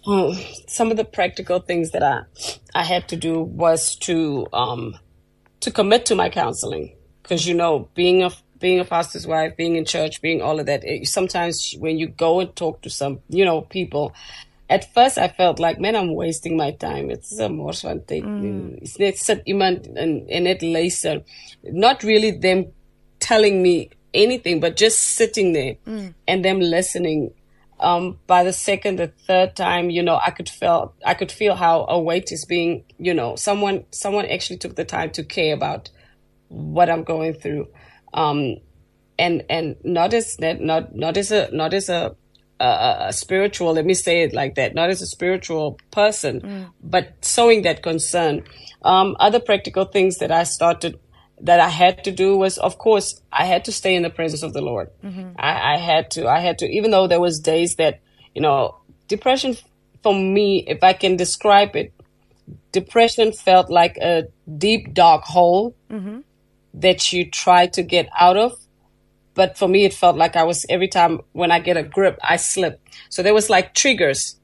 Oh, 0.06 0.34
some 0.66 0.90
of 0.90 0.96
the 0.96 1.04
practical 1.04 1.60
things 1.60 1.92
that 1.92 2.02
I 2.02 2.22
I 2.74 2.84
had 2.84 3.08
to 3.08 3.16
do 3.16 3.40
was 3.40 3.96
to 3.96 4.46
um 4.52 4.98
to 5.60 5.70
commit 5.70 6.06
to 6.06 6.14
my 6.14 6.28
counseling 6.28 6.96
because 7.22 7.46
you 7.46 7.54
know 7.54 7.88
being 7.94 8.22
a 8.22 8.30
being 8.64 8.80
a 8.80 8.84
pastor's 8.84 9.26
wife, 9.26 9.56
being 9.58 9.76
in 9.76 9.84
church, 9.84 10.22
being 10.22 10.40
all 10.40 10.58
of 10.58 10.64
that. 10.64 10.84
It, 10.84 11.06
sometimes 11.06 11.74
when 11.78 11.98
you 11.98 12.08
go 12.08 12.40
and 12.40 12.56
talk 12.56 12.80
to 12.82 12.88
some, 12.88 13.20
you 13.28 13.44
know, 13.44 13.60
people, 13.60 14.14
at 14.70 14.92
first 14.94 15.18
I 15.18 15.28
felt 15.28 15.58
like, 15.58 15.78
man, 15.78 15.94
I'm 15.94 16.14
wasting 16.14 16.56
my 16.56 16.70
time. 16.70 17.10
It's 17.10 17.38
a 17.38 17.50
more 17.50 17.74
fun 17.74 18.00
thing. 18.00 18.24
Mm. 18.24 18.42
Mm, 18.42 18.82
it's 18.82 18.98
net 18.98 19.18
sit 19.18 19.42
iemand 19.46 19.96
en 19.98 20.26
en 20.30 20.44
net 20.44 20.62
luister. 20.62 21.22
Not 21.62 22.02
really 22.02 22.30
them 22.30 22.72
telling 23.20 23.62
me 23.62 23.90
anything, 24.14 24.60
but 24.60 24.76
just 24.76 24.98
sitting 24.98 25.52
there 25.52 25.76
mm. 25.86 26.14
and 26.26 26.44
them 26.44 26.60
listening. 26.60 27.32
Um, 27.80 28.18
by 28.26 28.44
the 28.44 28.52
second 28.52 29.00
or 29.00 29.08
third 29.26 29.56
time, 29.56 29.90
you 29.90 30.02
know, 30.02 30.18
I 30.24 30.30
could 30.30 30.48
feel 30.48 30.94
I 31.04 31.14
could 31.14 31.32
feel 31.32 31.54
how 31.54 31.86
a 31.88 31.98
weight 31.98 32.30
is 32.32 32.44
being, 32.44 32.84
you 32.98 33.14
know, 33.14 33.36
someone 33.36 33.84
someone 33.90 34.26
actually 34.26 34.58
took 34.58 34.76
the 34.76 34.84
time 34.84 35.10
to 35.10 35.24
care 35.24 35.54
about 35.54 35.90
what 36.48 36.88
I'm 36.88 37.04
going 37.04 37.34
through. 37.34 37.68
Um, 38.12 38.56
and 39.18 39.44
and 39.48 39.76
not 39.84 40.14
as 40.14 40.38
not 40.40 40.94
not 40.94 41.16
as 41.16 41.30
a 41.32 41.48
not 41.52 41.74
as 41.74 41.88
a, 41.88 42.16
a, 42.60 42.96
a 43.08 43.12
spiritual. 43.12 43.72
Let 43.72 43.84
me 43.84 43.94
say 43.94 44.22
it 44.22 44.32
like 44.32 44.54
that. 44.56 44.74
Not 44.74 44.90
as 44.90 45.02
a 45.02 45.06
spiritual 45.06 45.78
person, 45.90 46.40
but 46.82 47.14
showing 47.22 47.62
that 47.62 47.82
concern. 47.82 48.44
Um, 48.82 49.16
other 49.18 49.40
practical 49.40 49.86
things 49.86 50.18
that 50.18 50.30
I 50.30 50.44
started 50.44 50.98
that 51.40 51.60
I 51.60 51.68
had 51.68 52.04
to 52.04 52.12
do 52.12 52.36
was, 52.36 52.58
of 52.58 52.78
course, 52.78 53.20
I 53.32 53.44
had 53.44 53.64
to 53.66 53.72
stay 53.72 53.94
in 53.94 54.02
the 54.02 54.10
presence 54.10 54.42
of 54.42 54.52
the 54.52 54.62
Lord. 54.62 54.90
Mm-hmm. 55.02 55.32
I, 55.38 55.74
I 55.74 55.76
had 55.78 56.10
to. 56.12 56.28
I 56.28 56.40
had 56.40 56.58
to. 56.58 56.66
Even 56.66 56.90
though 56.90 57.06
there 57.06 57.20
was 57.20 57.40
days 57.40 57.76
that 57.76 58.00
you 58.34 58.42
know, 58.42 58.76
depression 59.08 59.56
for 60.02 60.14
me, 60.14 60.64
if 60.66 60.82
I 60.82 60.92
can 60.92 61.16
describe 61.16 61.76
it, 61.76 61.92
depression 62.72 63.32
felt 63.32 63.70
like 63.70 63.96
a 63.98 64.24
deep 64.58 64.92
dark 64.92 65.22
hole 65.22 65.74
mm-hmm. 65.90 66.20
that 66.74 67.12
you 67.12 67.30
try 67.30 67.68
to 67.68 67.82
get 67.82 68.08
out 68.18 68.36
of. 68.36 68.58
But 69.34 69.56
for 69.56 69.66
me, 69.66 69.84
it 69.84 69.94
felt 69.94 70.16
like 70.16 70.36
I 70.36 70.44
was 70.44 70.66
every 70.68 70.88
time 70.88 71.20
when 71.32 71.50
I 71.50 71.58
get 71.58 71.76
a 71.76 71.82
grip, 71.82 72.18
I 72.22 72.36
slip. 72.36 72.80
So 73.08 73.22
there 73.22 73.34
was 73.34 73.50
like 73.50 73.74
triggers 73.74 74.36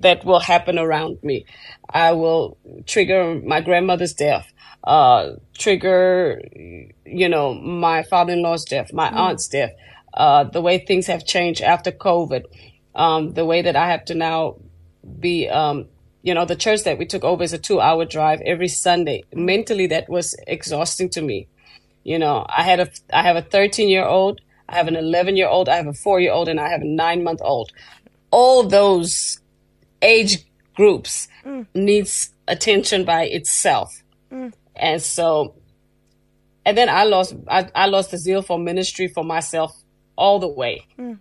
that 0.00 0.24
will 0.24 0.40
happen 0.40 0.78
around 0.78 1.18
me. 1.22 1.46
I 1.88 2.12
will 2.12 2.58
trigger 2.86 3.40
my 3.44 3.60
grandmother's 3.60 4.12
death, 4.12 4.52
uh, 4.86 5.32
trigger, 5.58 6.40
you 7.04 7.28
know, 7.28 7.54
my 7.54 8.02
father-in-law's 8.04 8.64
death, 8.64 8.92
my 8.92 9.08
aunt's 9.08 9.48
death, 9.48 9.72
uh, 10.14 10.44
the 10.44 10.60
way 10.60 10.78
things 10.78 11.06
have 11.06 11.26
changed 11.26 11.60
after 11.60 11.90
COVID, 11.90 12.44
um, 12.94 13.32
the 13.34 13.44
way 13.44 13.62
that 13.62 13.76
I 13.76 13.90
have 13.90 14.04
to 14.06 14.14
now 14.14 14.56
be, 15.18 15.48
um, 15.48 15.86
you 16.22 16.34
know, 16.34 16.44
the 16.44 16.56
church 16.56 16.84
that 16.84 16.98
we 16.98 17.06
took 17.06 17.24
over 17.24 17.42
is 17.42 17.52
a 17.52 17.58
two 17.58 17.80
hour 17.80 18.04
drive 18.04 18.40
every 18.42 18.68
Sunday. 18.68 19.24
Mentally, 19.34 19.88
that 19.88 20.08
was 20.08 20.34
exhausting 20.46 21.08
to 21.10 21.22
me. 21.22 21.48
You 22.04 22.18
know, 22.18 22.46
I 22.48 22.62
had 22.62 22.80
a, 22.80 22.88
I 23.12 23.22
have 23.22 23.36
a 23.36 23.42
13 23.42 23.88
year 23.88 24.04
old, 24.04 24.40
I 24.68 24.76
have 24.76 24.86
an 24.86 24.96
11 24.96 25.36
year 25.36 25.48
old, 25.48 25.68
I 25.68 25.76
have 25.76 25.88
a 25.88 25.92
four 25.92 26.20
year 26.20 26.32
old, 26.32 26.48
and 26.48 26.60
I 26.60 26.68
have 26.70 26.82
a 26.82 26.86
nine 26.86 27.24
month 27.24 27.40
old. 27.42 27.72
All 28.30 28.62
those 28.62 29.40
age 30.02 30.44
groups 30.74 31.26
needs 31.74 32.30
attention 32.46 33.04
by 33.04 33.24
itself. 33.24 34.02
And 34.78 35.02
so, 35.02 35.54
and 36.64 36.76
then 36.76 36.88
I 36.88 37.04
lost, 37.04 37.34
I, 37.48 37.68
I 37.74 37.86
lost 37.86 38.10
the 38.10 38.18
zeal 38.18 38.42
for 38.42 38.58
ministry 38.58 39.08
for 39.08 39.24
myself 39.24 39.76
all 40.16 40.38
the 40.38 40.48
way 40.48 40.86
mm. 40.98 41.18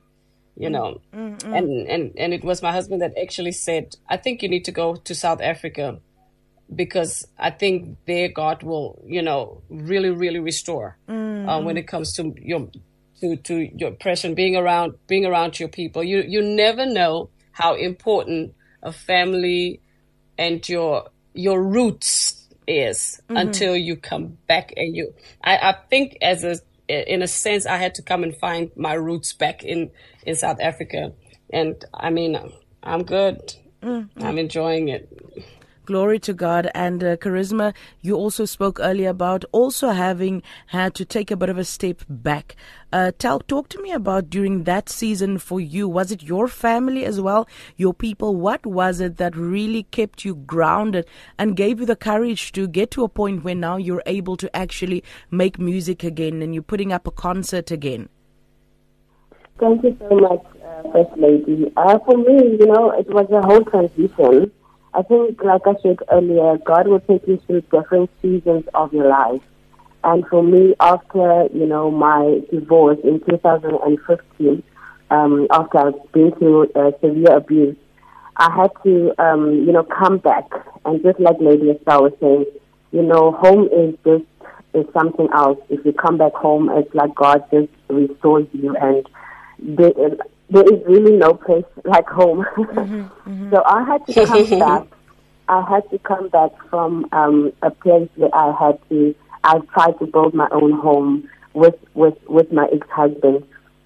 you 0.55 0.69
know. 0.69 1.01
Mm, 1.13 1.37
mm, 1.37 1.57
and 1.57 1.87
and 1.87 2.13
and 2.17 2.33
it 2.33 2.45
was 2.45 2.61
my 2.61 2.71
husband 2.71 3.01
that 3.01 3.13
actually 3.21 3.51
said 3.51 3.93
i 4.07 4.15
think 4.15 4.41
you 4.41 4.47
need 4.47 4.63
to 4.63 4.71
go 4.71 4.95
to 4.95 5.13
south 5.13 5.41
africa 5.41 5.99
because 6.73 7.27
i 7.37 7.49
think 7.49 7.97
there 8.07 8.29
god 8.29 8.63
will 8.63 9.03
you 9.05 9.21
know 9.21 9.61
really 9.69 10.11
really 10.11 10.39
restore 10.39 10.97
uh, 11.09 11.11
mm-hmm. 11.11 11.65
when 11.65 11.75
it 11.75 11.87
comes 11.87 12.13
to 12.13 12.33
your 12.41 12.69
to 13.19 13.35
to 13.37 13.69
your 13.77 13.89
oppression 13.89 14.35
being 14.35 14.55
around 14.55 14.95
being 15.07 15.25
around 15.25 15.59
your 15.59 15.69
people. 15.69 16.03
You 16.03 16.23
you 16.27 16.41
never 16.41 16.85
know 16.85 17.29
how 17.51 17.75
important 17.75 18.53
a 18.83 18.91
family 18.91 19.81
and 20.37 20.67
your 20.67 21.09
your 21.33 21.63
roots 21.63 22.34
is 22.67 23.21
mm-hmm. 23.23 23.37
until 23.37 23.75
you 23.75 23.95
come 23.95 24.37
back 24.47 24.73
and 24.77 24.95
you 24.95 25.13
I, 25.43 25.57
I 25.57 25.75
think 25.89 26.17
as 26.21 26.43
a 26.43 26.57
in 26.87 27.21
a 27.21 27.27
sense 27.27 27.65
I 27.65 27.77
had 27.77 27.95
to 27.95 28.01
come 28.01 28.23
and 28.23 28.35
find 28.35 28.71
my 28.75 28.93
roots 28.93 29.33
back 29.33 29.63
in 29.63 29.91
in 30.25 30.35
South 30.35 30.59
Africa. 30.61 31.13
And 31.51 31.83
I 31.93 32.09
mean 32.09 32.37
I'm 32.83 33.03
good. 33.03 33.53
Mm-hmm. 33.81 34.23
I'm 34.23 34.37
enjoying 34.37 34.89
it 34.89 35.14
Glory 35.85 36.19
to 36.19 36.33
God. 36.33 36.69
And 36.73 37.03
uh, 37.03 37.17
Charisma, 37.17 37.73
you 38.01 38.15
also 38.15 38.45
spoke 38.45 38.79
earlier 38.79 39.09
about 39.09 39.45
also 39.51 39.89
having 39.89 40.41
had 40.67 40.95
to 40.95 41.05
take 41.05 41.29
a 41.29 41.37
bit 41.37 41.49
of 41.49 41.57
a 41.57 41.63
step 41.63 42.01
back. 42.09 42.55
Uh, 42.91 43.11
tell, 43.19 43.39
talk 43.39 43.69
to 43.69 43.81
me 43.81 43.91
about 43.91 44.29
during 44.29 44.63
that 44.63 44.89
season 44.89 45.37
for 45.37 45.59
you. 45.59 45.87
Was 45.87 46.11
it 46.11 46.23
your 46.23 46.47
family 46.47 47.05
as 47.05 47.21
well, 47.21 47.47
your 47.75 47.93
people? 47.93 48.35
What 48.35 48.65
was 48.65 48.99
it 48.99 49.17
that 49.17 49.35
really 49.35 49.83
kept 49.83 50.25
you 50.25 50.35
grounded 50.35 51.05
and 51.37 51.55
gave 51.55 51.79
you 51.79 51.85
the 51.85 51.95
courage 51.95 52.51
to 52.53 52.67
get 52.67 52.89
to 52.91 53.03
a 53.03 53.09
point 53.09 53.43
where 53.43 53.55
now 53.55 53.77
you're 53.77 54.03
able 54.05 54.37
to 54.37 54.55
actually 54.55 55.03
make 55.29 55.59
music 55.59 56.03
again 56.03 56.41
and 56.41 56.53
you're 56.53 56.63
putting 56.63 56.91
up 56.91 57.05
a 57.05 57.11
concert 57.11 57.69
again? 57.69 58.09
Thank 59.59 59.83
you 59.83 59.95
so 59.99 60.15
much, 60.17 60.43
uh, 60.65 60.91
First 60.91 61.17
Lady. 61.17 61.71
Uh, 61.77 61.97
for 61.99 62.17
me, 62.17 62.57
you 62.59 62.65
know, 62.65 62.91
it 62.91 63.07
was 63.07 63.29
a 63.31 63.41
whole 63.45 63.63
transition. 63.63 64.51
I 64.95 65.01
think, 65.01 65.43
like 65.43 65.63
I 65.65 65.73
said 65.83 65.97
earlier, 66.09 66.57
God 66.65 66.87
will 66.87 67.01
take 67.01 67.27
you 67.27 67.37
through 67.45 67.61
different 67.61 68.09
seasons 68.21 68.63
of 68.73 68.93
your 68.93 69.09
life. 69.09 69.41
And 70.05 70.25
for 70.27 70.41
me, 70.41 70.73
after, 70.79 71.47
you 71.53 71.65
know, 71.65 71.91
my 71.91 72.39
divorce 72.49 72.99
in 73.03 73.19
2015, 73.29 74.63
um, 75.11 75.47
after 75.51 75.77
I've 75.79 76.11
been 76.13 76.31
through 76.37 76.71
uh, 76.75 76.91
severe 77.01 77.35
abuse, 77.35 77.75
I 78.37 78.49
had 78.55 78.71
to, 78.83 79.13
um, 79.21 79.65
you 79.65 79.73
know, 79.73 79.83
come 79.83 80.19
back. 80.19 80.45
And 80.85 81.03
just 81.03 81.19
like 81.19 81.37
Lady 81.41 81.71
Estelle 81.71 82.03
was 82.03 82.13
saying, 82.21 82.45
you 82.91 83.03
know, 83.03 83.33
home 83.33 83.67
is 83.73 83.95
just 84.05 84.23
is 84.73 84.85
something 84.93 85.27
else. 85.33 85.59
If 85.69 85.85
you 85.85 85.91
come 85.91 86.17
back 86.17 86.33
home, 86.33 86.69
it's 86.71 86.93
like 86.93 87.13
God 87.15 87.43
just 87.51 87.69
restores 87.89 88.47
you, 88.53 88.75
and 88.77 89.07
there, 89.59 89.91
there 90.49 90.63
is 90.63 90.79
really 90.87 91.17
no 91.17 91.33
place 91.33 91.65
like 91.83 92.07
home. 92.07 92.45
So 93.51 93.63
I 93.65 93.83
had 93.83 94.05
to 94.07 94.13
come 94.25 94.59
back. 94.59 94.83
I 95.47 95.61
had 95.69 95.89
to 95.91 95.99
come 95.99 96.29
back 96.29 96.51
from 96.69 97.07
um, 97.11 97.51
a 97.61 97.69
place 97.71 98.09
where 98.15 98.33
I 98.33 98.51
had 98.59 98.79
to. 98.89 99.13
I 99.43 99.59
tried 99.73 99.99
to 99.99 100.05
build 100.07 100.33
my 100.33 100.47
own 100.51 100.71
home 100.73 101.29
with 101.53 101.75
with 101.93 102.17
with 102.27 102.51
my 102.51 102.67
ex-husband, 102.73 103.43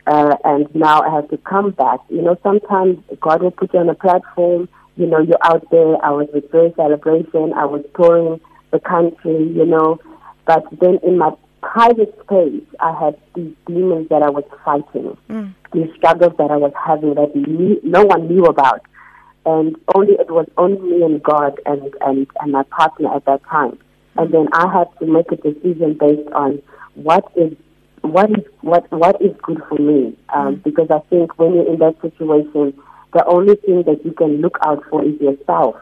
uh, 0.07 0.35
and 0.45 0.73
now 0.73 1.01
I 1.01 1.09
have 1.13 1.29
to 1.29 1.37
come 1.37 1.71
back. 1.71 1.99
You 2.09 2.21
know, 2.21 2.37
sometimes 2.43 2.99
God 3.19 3.41
will 3.43 3.51
put 3.51 3.73
you 3.73 3.79
on 3.79 3.89
a 3.89 3.95
platform. 3.95 4.69
You 4.95 5.05
know, 5.07 5.19
you're 5.19 5.43
out 5.43 5.69
there. 5.69 6.03
I 6.03 6.11
was 6.11 6.27
with 6.33 6.49
Joy 6.51 6.73
Celebration. 6.75 7.53
I 7.53 7.65
was 7.65 7.83
touring 7.95 8.39
the 8.71 8.79
country. 8.79 9.43
You 9.53 9.65
know, 9.65 9.99
but 10.45 10.63
then 10.79 10.99
in 11.03 11.17
my 11.17 11.31
private 11.61 12.17
space, 12.23 12.63
I 12.79 12.91
had 12.97 13.17
these 13.35 13.53
demons 13.67 14.07
that 14.09 14.23
I 14.23 14.29
was 14.29 14.45
fighting, 14.63 15.17
these 15.73 15.89
struggles 15.97 16.33
that 16.38 16.51
I 16.51 16.57
was 16.57 16.73
having 16.85 17.15
that 17.15 17.35
me, 17.35 17.79
no 17.83 18.03
one 18.03 18.27
knew 18.27 18.45
about, 18.45 18.81
and 19.45 19.75
only 19.95 20.13
it 20.13 20.29
was 20.29 20.47
only 20.57 20.79
me 20.81 21.03
and 21.03 21.21
God 21.21 21.59
and 21.65 21.93
and 22.01 22.27
and 22.41 22.51
my 22.51 22.63
partner 22.63 23.15
at 23.15 23.25
that 23.25 23.41
time. 23.45 23.77
And 24.17 24.33
then 24.33 24.47
I 24.53 24.71
had 24.71 24.88
to 24.99 25.05
make 25.05 25.31
a 25.31 25.38
decision 25.38 25.97
based 25.99 26.29
on 26.33 26.61
what 26.95 27.31
is 27.35 27.53
what 28.01 28.29
is 28.31 28.43
what 28.61 28.91
what 28.91 29.21
is 29.21 29.35
good 29.43 29.61
for 29.69 29.77
me. 29.77 30.15
Um, 30.33 30.55
Because 30.63 30.89
I 30.91 30.99
think 31.09 31.38
when 31.39 31.53
you're 31.55 31.71
in 31.71 31.79
that 31.79 31.95
situation, 32.01 32.73
the 33.13 33.25
only 33.25 33.55
thing 33.55 33.83
that 33.83 34.03
you 34.05 34.11
can 34.11 34.41
look 34.41 34.57
out 34.65 34.83
for 34.89 35.03
is 35.03 35.19
yourself. 35.21 35.75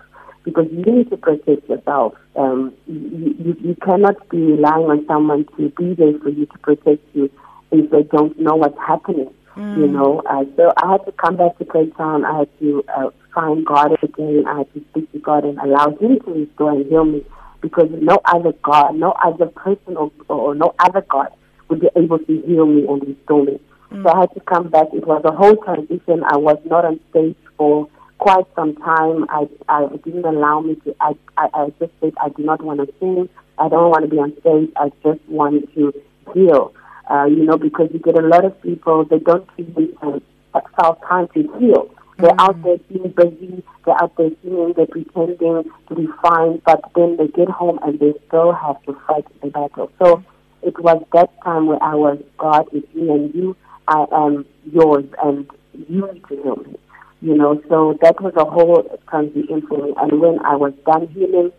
Because 0.43 0.67
you 0.71 0.83
need 0.83 1.09
to 1.09 1.17
protect 1.17 1.67
yourself. 1.67 2.13
Um, 2.37 2.73
you, 2.85 3.35
you, 3.37 3.57
you 3.59 3.75
cannot 3.83 4.29
be 4.29 4.37
relying 4.37 4.85
on 4.85 5.05
someone 5.05 5.45
to 5.57 5.69
be 5.69 5.93
there 5.93 6.17
for 6.19 6.29
you 6.29 6.45
to 6.45 6.57
protect 6.59 7.03
you 7.13 7.29
if 7.71 7.89
they 7.91 8.03
don't 8.03 8.39
know 8.39 8.55
what's 8.55 8.77
happening. 8.77 9.29
You 9.57 9.87
know, 9.87 10.21
uh, 10.29 10.43
so 10.55 10.71
I 10.77 10.91
had 10.91 11.05
to 11.05 11.11
come 11.13 11.37
back 11.37 11.57
to 11.57 11.65
Cape 11.65 11.95
Town. 11.97 12.25
I 12.25 12.39
had 12.39 12.59
to 12.59 12.83
uh, 12.95 13.09
find 13.33 13.65
God 13.65 13.91
again. 14.03 14.45
I 14.47 14.59
had 14.59 14.73
to 14.73 14.83
speak 14.91 15.11
to 15.13 15.19
God 15.19 15.45
and 15.45 15.57
allow 15.59 15.89
Him 15.97 16.19
to 16.25 16.31
restore 16.31 16.71
and 16.71 16.85
heal 16.85 17.05
me 17.05 17.25
because 17.61 17.89
no 17.91 18.19
other 18.25 18.53
God, 18.63 18.95
no 18.95 19.11
other 19.23 19.47
person 19.47 19.97
or, 19.97 20.11
or 20.29 20.55
no 20.55 20.73
other 20.79 21.05
God 21.09 21.29
would 21.69 21.81
be 21.81 21.89
able 21.95 22.19
to 22.19 22.41
heal 22.41 22.65
me 22.65 22.85
and 22.87 23.07
restore 23.07 23.43
me. 23.43 23.59
So 24.03 24.09
I 24.09 24.21
had 24.21 24.33
to 24.33 24.39
come 24.41 24.69
back. 24.69 24.87
It 24.93 25.07
was 25.07 25.21
a 25.25 25.31
whole 25.31 25.55
transition. 25.57 26.23
I 26.27 26.37
was 26.37 26.57
not 26.65 26.85
on 26.85 26.99
stage 27.09 27.35
for 27.57 27.87
quite 28.17 28.45
some 28.55 28.75
time. 28.75 29.25
I, 29.29 29.47
I 29.69 29.87
didn't 30.03 30.25
allow 30.25 30.61
me 30.61 30.75
to, 30.85 30.95
I, 30.99 31.13
I, 31.37 31.49
I 31.53 31.69
just 31.79 31.91
said 32.01 32.13
I 32.21 32.29
do 32.29 32.43
not 32.43 32.61
want 32.61 32.79
to 32.79 32.93
sing. 32.99 33.29
I 33.57 33.69
don't 33.69 33.89
want 33.89 34.03
to 34.03 34.09
be 34.09 34.17
on 34.17 34.33
stage. 34.41 34.69
I 34.75 34.89
just 35.03 35.25
want 35.27 35.73
to 35.73 35.93
heal. 36.33 36.73
Uh, 37.09 37.25
you 37.25 37.45
know, 37.45 37.57
because 37.57 37.89
you 37.93 37.99
get 37.99 38.17
a 38.17 38.27
lot 38.27 38.43
of 38.43 38.61
people, 38.61 39.05
they 39.05 39.19
don't 39.19 39.47
even 39.57 39.93
uh, 40.01 40.59
self 40.79 40.99
time 41.07 41.27
to 41.33 41.41
heal. 41.57 41.89
They're 42.17 42.31
out 42.39 42.61
there 42.63 42.77
being 42.89 43.13
busy, 43.15 43.63
they're 43.85 44.01
out 44.01 44.17
there 44.17 44.31
singing, 44.41 44.73
they're 44.75 44.87
pretending 44.87 45.71
to 45.87 45.95
be 45.95 46.07
fine, 46.21 46.61
but 46.65 46.81
then 46.95 47.15
they 47.17 47.27
get 47.27 47.47
home 47.47 47.79
and 47.83 47.99
they 47.99 48.13
still 48.27 48.53
have 48.53 48.81
to 48.83 48.97
fight 49.07 49.25
the 49.41 49.49
battle. 49.49 49.91
So 49.99 50.23
it 50.63 50.79
was 50.79 51.03
that 51.13 51.29
time 51.43 51.67
where 51.67 51.81
I 51.81 51.93
was, 51.93 52.17
God 52.37 52.65
is 52.73 52.83
me 52.95 53.09
and 53.11 53.33
you, 53.35 53.55
I 53.87 54.05
am 54.11 54.45
yours, 54.65 55.05
and 55.23 55.49
you 55.73 56.11
need 56.11 56.23
to 56.27 56.35
heal 56.41 56.55
me. 56.55 56.75
You 57.21 57.35
know, 57.35 57.61
so 57.69 57.97
that 58.01 58.21
was 58.21 58.33
a 58.35 58.45
whole 58.45 58.83
transition 59.09 59.65
for 59.67 59.77
me. 59.77 59.93
And 59.97 60.19
when 60.19 60.39
I 60.39 60.55
was 60.55 60.73
done 60.85 61.07
healing, 61.07 61.51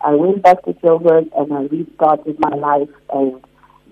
I 0.00 0.14
went 0.14 0.42
back 0.42 0.62
to 0.64 0.72
Joburg 0.74 1.28
and 1.36 1.52
I 1.52 1.62
restarted 1.62 2.38
my 2.38 2.56
life. 2.56 2.88
And, 3.12 3.40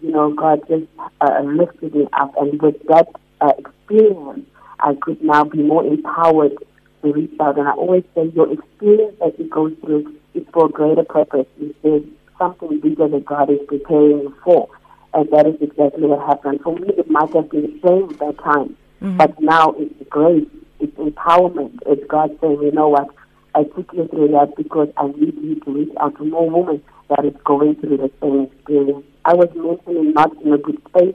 you 0.03 0.11
know, 0.11 0.33
God 0.33 0.61
just 0.69 0.85
uh, 1.21 1.41
lifted 1.43 1.95
me 1.95 2.09
up. 2.13 2.35
And 2.39 2.61
with 2.61 2.83
that 2.89 3.09
uh, 3.41 3.53
experience, 3.59 4.47
I 4.81 4.95
could 5.01 5.23
now 5.23 5.45
be 5.45 5.63
more 5.63 5.85
empowered 5.85 6.53
to 7.03 7.13
reach 7.13 7.33
out. 7.41 7.59
And 7.59 7.69
I 7.69 7.73
always 7.73 8.05
say, 8.15 8.27
your 8.35 8.53
experience 8.53 9.17
that 9.21 9.39
you 9.39 9.49
go 9.49 9.71
through 9.77 10.15
is 10.35 10.45
for 10.53 10.67
a 10.67 10.69
greater 10.69 11.05
purpose. 11.05 11.47
There's 11.83 12.03
something 12.39 12.81
bigger 12.81 13.09
that 13.09 13.25
God 13.25 13.51
is 13.51 13.61
preparing 13.69 14.19
you 14.19 14.37
for. 14.45 14.69
And 15.15 15.31
that 15.31 15.47
is 15.47 15.57
exactly 15.61 16.07
what 16.07 16.27
happened. 16.27 16.61
For 16.63 16.75
me, 16.75 16.89
it 16.97 17.11
might 17.11 17.33
have 17.35 17.51
been 17.51 17.79
shame 17.85 18.09
at 18.11 18.19
that 18.19 18.39
time, 18.43 18.77
mm-hmm. 19.03 19.19
but 19.19 19.39
now 19.41 19.75
it's 19.77 20.09
grace, 20.09 20.49
it's 20.81 20.97
empowerment. 20.97 21.79
It's 21.87 22.03
God 22.09 22.37
saying, 22.41 22.63
you 22.63 22.73
know 22.73 22.89
what, 22.89 23.09
I 23.55 23.65
took 23.65 23.93
you 23.93 24.09
through 24.09 24.29
that 24.29 24.57
because 24.57 24.89
I 24.97 25.09
need 25.09 25.35
you 25.43 25.61
to 25.61 25.71
reach 25.71 25.95
out 26.01 26.17
to 26.17 26.25
more 26.25 26.49
women 26.49 26.83
that 27.11 27.27
is 27.27 27.35
going 27.45 27.77
through 27.77 27.99
the 27.99 28.11
same 28.23 28.45
experience. 28.51 29.05
I 29.25 29.35
was 29.35 29.49
mentally 29.55 30.13
not 30.13 30.33
in 30.43 30.53
a 30.53 30.59
good 30.59 30.81
space. 30.89 31.15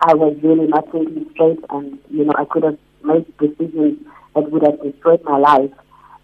I 0.00 0.14
was 0.14 0.36
really 0.42 0.66
not 0.66 0.90
thinking 0.90 1.26
straight, 1.32 1.60
and 1.70 1.98
you 2.10 2.24
know 2.24 2.34
I 2.36 2.44
could 2.44 2.64
have 2.64 2.78
made 3.04 3.26
decisions 3.38 4.04
that 4.34 4.50
would 4.50 4.62
have 4.62 4.82
destroyed 4.82 5.22
my 5.24 5.38
life. 5.38 5.70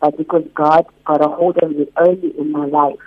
But 0.00 0.16
because 0.16 0.44
God 0.54 0.86
got 1.04 1.24
a 1.24 1.28
hold 1.28 1.58
of 1.58 1.70
me 1.70 1.86
early 1.96 2.34
in 2.36 2.50
my 2.50 2.66
life, 2.66 2.98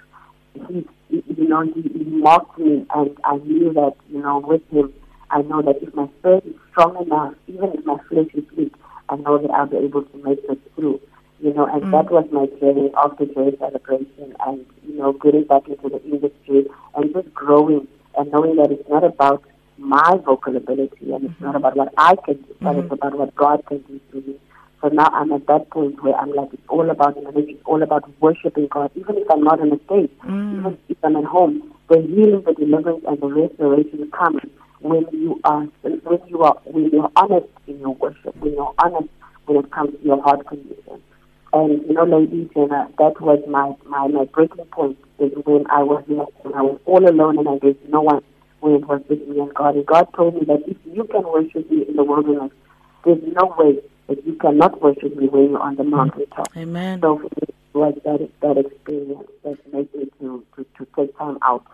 He, 0.68 0.88
you 1.10 1.48
know, 1.48 1.62
He, 1.62 1.82
he 1.82 2.04
marked 2.06 2.58
me, 2.58 2.86
and 2.96 3.18
I 3.26 3.36
knew 3.38 3.74
that 3.74 3.96
you 4.10 4.22
know 4.22 4.40
with 4.40 4.68
Him, 4.70 4.94
I 5.30 5.42
know 5.42 5.62
that 5.62 5.82
if 5.82 5.94
my 5.94 6.08
spirit 6.20 6.46
is 6.46 6.56
strong 6.72 7.06
enough, 7.06 7.34
even 7.48 7.74
if 7.74 7.86
my 7.86 7.98
flesh 8.08 8.28
is 8.34 8.46
weak, 8.56 8.74
I 9.10 9.18
know 9.18 9.38
that 9.40 9.52
I'll 9.52 9.68
be 9.68 9.78
able 9.78 10.04
to 10.04 10.18
make 10.24 10.40
it 10.50 10.60
through. 10.76 11.02
You 11.44 11.54
know, 11.54 11.66
and 11.66 11.84
mm. 11.84 11.92
that 11.92 12.10
was 12.10 12.26
my 12.32 12.46
journey 12.58 12.90
of 13.04 13.18
the 13.18 13.26
joy 13.26 13.52
celebration, 13.60 14.34
and 14.48 14.66
you 14.88 14.98
know, 14.98 15.12
getting 15.12 15.44
back 15.44 15.68
into 15.68 15.90
the 15.90 16.02
industry 16.06 16.68
and 16.96 17.14
just 17.14 17.34
growing 17.34 17.86
and 18.18 18.32
knowing 18.32 18.56
that 18.56 18.72
it's 18.72 18.88
not 18.88 19.04
about 19.04 19.44
my 19.78 20.18
vocal 20.24 20.56
ability 20.56 21.12
and 21.12 21.26
it's 21.26 21.34
mm-hmm. 21.34 21.46
not 21.46 21.56
about 21.58 21.76
what 21.76 21.94
I 21.98 22.16
can 22.16 22.36
do, 22.36 22.56
but 22.62 22.72
mm-hmm. 22.72 22.80
it's 22.80 22.94
about 22.94 23.18
what 23.18 23.36
God 23.36 23.66
can 23.66 23.80
do 23.80 24.00
through 24.10 24.22
me. 24.22 24.36
So 24.82 24.90
now 24.90 25.08
I'm 25.08 25.32
at 25.32 25.48
that 25.48 25.70
point 25.70 26.02
where 26.04 26.16
I'm 26.16 26.32
like, 26.34 26.54
it's 26.54 26.64
all 26.70 26.90
about 26.90 27.22
marriage, 27.22 27.50
it's 27.50 27.62
all 27.66 27.82
about 27.82 28.10
worshiping 28.22 28.68
God, 28.70 28.92
even 28.96 29.18
if 29.18 29.30
I'm 29.30 29.44
not 29.44 29.60
on 29.60 29.70
the 29.70 29.80
stage, 29.86 30.12
mm. 30.26 30.60
even 30.60 30.78
if 30.88 30.98
I'm 31.04 31.16
at 31.16 31.26
home. 31.26 31.74
The 31.90 32.02
healing, 32.02 32.44
the 32.46 32.54
deliverance, 32.54 33.04
and 33.08 33.20
the 33.20 33.28
restoration 33.28 34.10
comes 34.12 34.42
when 34.80 35.06
you 35.12 35.40
are 35.44 35.68
when 35.82 36.22
you 36.28 36.42
are 36.44 36.58
when 36.66 36.90
you're 36.92 37.12
honest 37.16 37.48
in 37.68 37.80
your 37.80 37.96
worship, 37.96 38.36
when 38.38 38.54
you're 38.54 38.74
honest 38.78 39.10
when 39.46 39.58
it 39.64 39.72
comes 39.72 39.92
to 39.92 40.06
your 40.06 40.22
heart. 40.22 40.46
And 41.54 41.86
you 41.88 41.94
know, 41.94 42.04
ladies, 42.04 42.50
and 42.56 42.72
uh, 42.72 42.88
that 42.98 43.22
was 43.22 43.40
my, 43.48 43.74
my 43.88 44.08
my 44.08 44.26
breaking 44.26 44.66
point 44.66 44.98
is 45.20 45.32
when 45.46 45.66
I 45.70 45.84
was 45.84 46.04
lost 46.08 46.32
and 46.44 46.56
I 46.56 46.64
was 46.64 46.80
all 46.86 47.08
alone 47.08 47.38
and 47.38 47.48
I 47.48 47.60
there's 47.62 47.76
no 47.90 48.02
one 48.02 48.24
when 48.60 48.76
it 48.76 48.88
was 48.88 49.02
with 49.08 49.28
me 49.28 49.40
and 49.40 49.54
God. 49.54 49.76
And 49.76 49.86
God 49.86 50.08
told 50.16 50.34
me 50.34 50.46
that 50.46 50.64
if 50.68 50.78
you 50.86 51.04
can 51.04 51.24
worship 51.24 51.70
me 51.70 51.86
in 51.88 51.96
the 51.96 52.04
wilderness, 52.04 52.52
there's 53.06 53.22
no 53.34 53.54
way 53.58 53.80
that 54.08 54.26
you 54.26 54.34
cannot 54.34 54.82
worship 54.82 55.16
me 55.16 55.28
when 55.28 55.52
you're 55.52 55.60
on 55.60 55.76
the 55.76 55.84
mountaintop. 55.84 56.48
Amen. 56.58 57.02
So 57.02 57.22
it 57.38 57.54
was 57.74 57.94
that 58.04 58.30
that 58.42 58.58
experience 58.58 59.30
that 59.44 59.74
made 59.74 59.94
me 59.94 60.10
to, 60.22 60.44
to, 60.56 60.66
to 60.78 60.88
take 60.96 61.16
time 61.20 61.38
out 61.44 61.66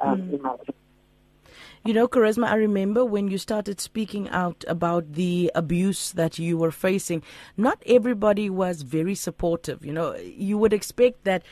um, 0.00 0.22
mm. 0.22 0.34
in 0.34 0.42
my 0.42 0.56
you 1.84 1.92
know, 1.92 2.08
Charisma, 2.08 2.46
I 2.46 2.54
remember 2.54 3.04
when 3.04 3.28
you 3.28 3.36
started 3.36 3.78
speaking 3.78 4.28
out 4.30 4.64
about 4.66 5.12
the 5.12 5.52
abuse 5.54 6.12
that 6.12 6.38
you 6.38 6.56
were 6.56 6.70
facing, 6.70 7.22
not 7.58 7.82
everybody 7.84 8.48
was 8.48 8.80
very 8.80 9.14
supportive. 9.14 9.84
You 9.84 9.92
know, 9.92 10.16
you 10.16 10.56
would 10.56 10.72
expect 10.72 11.24
that 11.24 11.42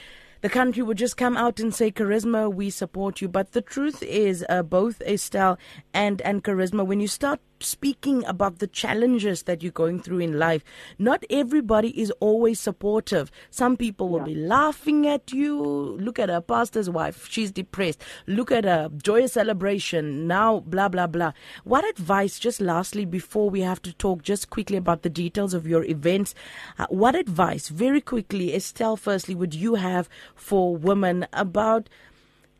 the 0.41 0.49
country 0.49 0.83
would 0.83 0.97
just 0.97 1.19
come 1.19 1.37
out 1.37 1.61
and 1.61 1.75
say, 1.75 1.91
Charisma, 1.91 2.53
we 2.53 2.71
support 2.71 3.21
you. 3.21 3.29
But 3.29 3.53
the 3.53 3.61
truth 3.61 4.03
is, 4.03 4.45
uh, 4.49 4.63
both 4.63 5.03
Estelle 5.03 5.59
and, 5.93 6.23
and 6.23 6.43
Charisma, 6.43 6.85
when 6.85 6.99
you 7.01 7.09
start 7.09 7.41
speaking 7.63 8.25
about 8.27 8.59
the 8.59 8.67
challenges 8.67 9.45
that 9.45 9.63
you're 9.63 9.73
going 9.73 10.01
through 10.01 10.19
in 10.21 10.39
life, 10.39 10.65
not 10.99 11.25
everybody 11.31 12.01
is 12.01 12.11
always 12.21 12.61
supportive. 12.61 13.31
Some 13.51 13.77
people 13.77 14.09
will 14.09 14.21
yeah. 14.21 14.25
be 14.25 14.35
laughing 14.35 15.07
at 15.07 15.33
you. 15.33 15.61
Look 16.01 16.19
at 16.19 16.29
her 16.29 16.41
pastor's 16.41 16.91
wife. 16.91 17.29
She's 17.31 17.51
depressed. 17.51 18.03
Look 18.27 18.53
at 18.53 18.65
her 18.65 18.91
joyous 19.03 19.35
celebration. 19.35 20.27
Now, 20.27 20.61
blah, 20.61 20.89
blah, 20.89 21.07
blah. 21.07 21.33
What 21.65 21.89
advice, 21.89 22.39
just 22.39 22.61
lastly, 22.61 23.05
before 23.05 23.51
we 23.51 23.61
have 23.61 23.83
to 23.83 23.93
talk 23.93 24.23
just 24.23 24.51
quickly 24.51 24.77
about 24.77 25.03
the 25.03 25.11
details 25.11 25.55
of 25.55 25.67
your 25.67 25.85
events, 25.85 26.35
uh, 26.79 26.87
what 26.89 27.15
advice, 27.15 27.69
very 27.69 28.01
quickly, 28.01 28.55
Estelle, 28.55 28.97
firstly, 28.97 29.35
would 29.35 29.55
you 29.55 29.77
have 29.77 30.09
for 30.35 30.77
women 30.77 31.27
about 31.33 31.89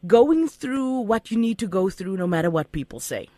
going 0.07 0.49
through 0.49 1.01
what 1.01 1.31
you 1.31 1.39
need 1.39 1.59
to 1.59 1.67
go 1.67 1.89
through 1.89 2.17
no 2.17 2.27
matter 2.27 2.51
what 2.51 2.73
people 2.73 3.01
say? 3.01 3.29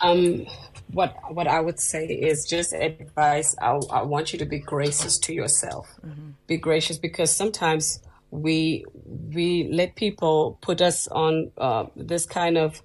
Um, 0.00 0.46
what 0.92 1.16
what 1.34 1.46
I 1.46 1.60
would 1.60 1.78
say 1.78 2.06
is 2.06 2.46
just 2.46 2.72
advice. 2.72 3.54
I, 3.60 3.78
I 3.90 4.02
want 4.02 4.32
you 4.32 4.38
to 4.38 4.46
be 4.46 4.58
gracious 4.58 5.18
to 5.18 5.34
yourself. 5.34 5.86
Mm-hmm. 6.04 6.30
Be 6.46 6.56
gracious 6.56 6.98
because 6.98 7.34
sometimes 7.34 8.00
we 8.30 8.84
we 9.34 9.68
let 9.72 9.96
people 9.96 10.58
put 10.60 10.80
us 10.80 11.08
on 11.08 11.50
uh, 11.58 11.86
this 11.96 12.26
kind 12.26 12.56
of 12.56 12.82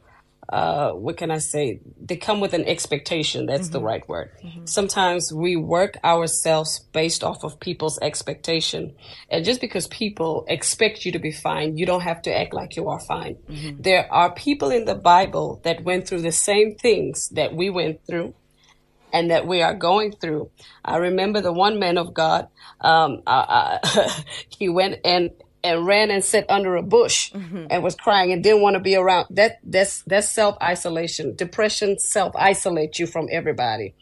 uh, 0.49 0.91
what 0.91 1.17
can 1.17 1.31
I 1.31 1.37
say? 1.37 1.79
They 2.01 2.17
come 2.17 2.39
with 2.39 2.53
an 2.53 2.65
expectation. 2.65 3.45
That's 3.45 3.67
mm-hmm. 3.67 3.73
the 3.73 3.81
right 3.81 4.07
word. 4.07 4.31
Mm-hmm. 4.43 4.65
Sometimes 4.65 5.31
we 5.33 5.55
work 5.55 5.97
ourselves 6.03 6.79
based 6.91 7.23
off 7.23 7.43
of 7.43 7.59
people's 7.59 7.97
expectation. 8.01 8.93
And 9.29 9.45
just 9.45 9.61
because 9.61 9.87
people 9.87 10.45
expect 10.47 11.05
you 11.05 11.11
to 11.13 11.19
be 11.19 11.31
fine, 11.31 11.77
you 11.77 11.85
don't 11.85 12.01
have 12.01 12.21
to 12.23 12.37
act 12.37 12.53
like 12.53 12.75
you 12.75 12.89
are 12.89 12.99
fine. 12.99 13.35
Mm-hmm. 13.49 13.81
There 13.81 14.11
are 14.11 14.33
people 14.33 14.69
in 14.69 14.85
the 14.85 14.95
Bible 14.95 15.61
that 15.63 15.83
went 15.83 16.07
through 16.07 16.21
the 16.21 16.31
same 16.31 16.75
things 16.75 17.29
that 17.29 17.55
we 17.55 17.69
went 17.69 18.05
through 18.05 18.33
and 19.13 19.29
that 19.29 19.47
we 19.47 19.61
are 19.61 19.75
going 19.75 20.11
through. 20.11 20.49
I 20.83 20.97
remember 20.97 21.39
the 21.39 21.53
one 21.53 21.79
man 21.79 21.97
of 21.97 22.13
God, 22.13 22.49
um, 22.81 23.21
uh, 23.27 23.79
uh, 23.79 24.09
he 24.49 24.67
went 24.67 24.99
and 25.05 25.29
and 25.63 25.85
ran 25.85 26.11
and 26.11 26.23
sat 26.23 26.45
under 26.49 26.75
a 26.75 26.83
bush 26.83 27.31
mm-hmm. 27.31 27.67
and 27.69 27.83
was 27.83 27.95
crying 27.95 28.31
and 28.31 28.43
didn't 28.43 28.61
want 28.61 28.75
to 28.75 28.79
be 28.79 28.95
around 28.95 29.27
that 29.29 29.59
that's 29.63 30.03
that's 30.03 30.29
self 30.29 30.57
isolation 30.61 31.35
depression 31.35 31.97
self 31.97 32.35
isolates 32.35 32.99
you 32.99 33.07
from 33.07 33.27
everybody. 33.31 33.93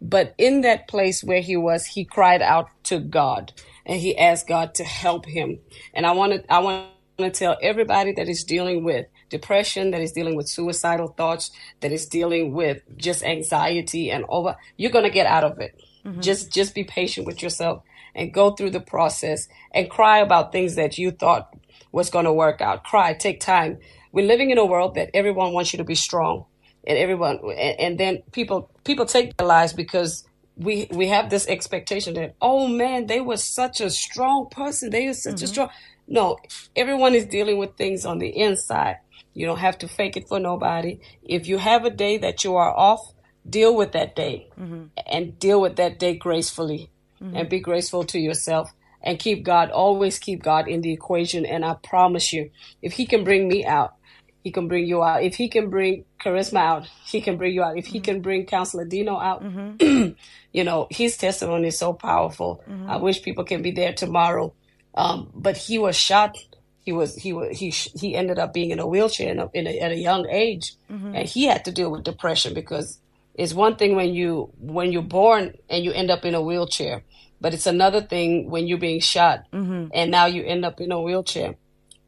But 0.00 0.34
in 0.38 0.60
that 0.60 0.86
place 0.86 1.24
where 1.24 1.40
he 1.40 1.56
was 1.56 1.86
he 1.86 2.04
cried 2.04 2.42
out 2.42 2.68
to 2.84 3.00
god 3.00 3.52
and 3.84 4.00
he 4.00 4.16
asked 4.16 4.46
god 4.46 4.74
to 4.76 4.84
help 4.84 5.26
him. 5.26 5.58
And 5.92 6.06
i 6.06 6.12
want 6.12 6.32
to 6.32 6.52
i 6.52 6.58
want 6.60 6.86
to 7.18 7.30
tell 7.30 7.56
everybody 7.60 8.12
that 8.12 8.28
is 8.28 8.44
dealing 8.44 8.84
with 8.84 9.06
depression 9.28 9.90
that 9.90 10.00
is 10.00 10.12
dealing 10.12 10.36
with 10.36 10.48
suicidal 10.48 11.08
thoughts 11.08 11.50
that 11.80 11.92
is 11.92 12.06
dealing 12.06 12.52
with 12.52 12.80
just 12.96 13.22
anxiety 13.24 14.10
and 14.10 14.24
over 14.28 14.56
you're 14.76 14.90
going 14.90 15.04
to 15.04 15.10
get 15.10 15.26
out 15.26 15.44
of 15.44 15.58
it. 15.58 15.78
Mm-hmm. 16.04 16.20
just 16.20 16.52
just 16.52 16.76
be 16.76 16.84
patient 16.84 17.26
with 17.26 17.42
yourself 17.42 17.82
and 18.18 18.34
go 18.34 18.50
through 18.50 18.70
the 18.70 18.80
process 18.80 19.48
and 19.72 19.88
cry 19.88 20.18
about 20.18 20.52
things 20.52 20.74
that 20.74 20.98
you 20.98 21.12
thought 21.12 21.54
was 21.92 22.10
going 22.10 22.24
to 22.24 22.32
work 22.32 22.60
out. 22.60 22.84
Cry, 22.84 23.14
take 23.14 23.40
time. 23.40 23.78
We're 24.12 24.26
living 24.26 24.50
in 24.50 24.58
a 24.58 24.66
world 24.66 24.96
that 24.96 25.10
everyone 25.14 25.52
wants 25.52 25.72
you 25.72 25.78
to 25.78 25.84
be 25.84 25.94
strong 25.94 26.44
and 26.86 26.98
everyone, 26.98 27.38
and, 27.56 27.80
and 27.80 27.98
then 27.98 28.22
people, 28.32 28.70
people 28.84 29.06
take 29.06 29.36
their 29.36 29.46
lives 29.46 29.72
because 29.72 30.24
we, 30.56 30.88
we 30.90 31.06
have 31.08 31.30
this 31.30 31.46
expectation 31.46 32.14
that, 32.14 32.34
oh 32.42 32.66
man, 32.66 33.06
they 33.06 33.20
were 33.20 33.36
such 33.36 33.80
a 33.80 33.90
strong 33.90 34.48
person. 34.50 34.90
They 34.90 35.06
were 35.06 35.14
such 35.14 35.36
mm-hmm. 35.36 35.44
a 35.44 35.48
strong. 35.48 35.70
No, 36.08 36.38
everyone 36.74 37.14
is 37.14 37.26
dealing 37.26 37.58
with 37.58 37.76
things 37.76 38.04
on 38.04 38.18
the 38.18 38.28
inside. 38.28 38.96
You 39.34 39.46
don't 39.46 39.58
have 39.58 39.78
to 39.78 39.88
fake 39.88 40.16
it 40.16 40.26
for 40.26 40.40
nobody. 40.40 40.98
If 41.22 41.46
you 41.46 41.58
have 41.58 41.84
a 41.84 41.90
day 41.90 42.18
that 42.18 42.42
you 42.42 42.56
are 42.56 42.76
off, 42.76 43.12
deal 43.48 43.76
with 43.76 43.92
that 43.92 44.16
day 44.16 44.48
mm-hmm. 44.58 44.86
and 45.06 45.38
deal 45.38 45.60
with 45.60 45.76
that 45.76 45.98
day 45.98 46.16
gracefully 46.16 46.90
mm-hmm. 47.22 47.36
and 47.36 47.48
be 47.48 47.60
graceful 47.60 48.04
to 48.04 48.18
yourself 48.18 48.72
and 49.02 49.18
keep 49.18 49.44
God, 49.44 49.70
always 49.70 50.18
keep 50.18 50.42
God 50.42 50.68
in 50.68 50.80
the 50.80 50.92
equation. 50.92 51.46
And 51.46 51.64
I 51.64 51.74
promise 51.74 52.32
you, 52.32 52.50
if 52.82 52.92
He 52.92 53.06
can 53.06 53.24
bring 53.24 53.48
me 53.48 53.64
out, 53.64 53.94
He 54.42 54.50
can 54.50 54.68
bring 54.68 54.86
you 54.86 55.02
out. 55.02 55.22
If 55.22 55.36
He 55.36 55.48
can 55.48 55.70
bring 55.70 56.04
Charisma 56.20 56.58
out, 56.58 56.86
He 57.06 57.20
can 57.20 57.36
bring 57.36 57.54
you 57.54 57.62
out. 57.62 57.78
If 57.78 57.86
He 57.86 57.98
mm-hmm. 57.98 58.04
can 58.04 58.20
bring 58.20 58.46
Counselor 58.46 58.84
Dino 58.84 59.18
out, 59.18 59.42
mm-hmm. 59.42 60.12
you 60.52 60.64
know, 60.64 60.88
His 60.90 61.16
testimony 61.16 61.68
is 61.68 61.78
so 61.78 61.92
powerful. 61.92 62.62
Mm-hmm. 62.68 62.90
I 62.90 62.96
wish 62.96 63.22
people 63.22 63.44
can 63.44 63.62
be 63.62 63.70
there 63.70 63.92
tomorrow. 63.92 64.52
Um, 64.94 65.30
but 65.34 65.56
He 65.56 65.78
was 65.78 65.96
shot. 65.96 66.36
He 66.80 66.92
was 66.92 67.16
he 67.16 67.34
was 67.34 67.58
he 67.58 67.68
he 67.68 68.16
ended 68.16 68.38
up 68.38 68.54
being 68.54 68.70
in 68.70 68.78
a 68.78 68.86
wheelchair 68.86 69.30
in 69.30 69.38
a, 69.38 69.50
in 69.52 69.66
a, 69.66 69.78
at 69.78 69.92
a 69.92 69.96
young 69.96 70.26
age, 70.30 70.74
mm-hmm. 70.90 71.14
and 71.14 71.28
he 71.28 71.44
had 71.44 71.66
to 71.66 71.70
deal 71.70 71.90
with 71.90 72.02
depression 72.02 72.54
because 72.54 72.98
it's 73.38 73.54
one 73.54 73.76
thing 73.76 73.96
when 73.96 74.12
you 74.12 74.52
when 74.58 74.92
you're 74.92 75.00
born 75.02 75.54
and 75.70 75.84
you 75.84 75.92
end 75.92 76.10
up 76.10 76.26
in 76.26 76.34
a 76.34 76.42
wheelchair 76.42 77.02
but 77.40 77.54
it's 77.54 77.66
another 77.66 78.02
thing 78.02 78.50
when 78.50 78.66
you're 78.66 78.78
being 78.78 79.00
shot 79.00 79.44
mm-hmm. 79.52 79.88
and 79.94 80.10
now 80.10 80.26
you 80.26 80.42
end 80.44 80.64
up 80.64 80.80
in 80.80 80.92
a 80.92 81.00
wheelchair 81.00 81.54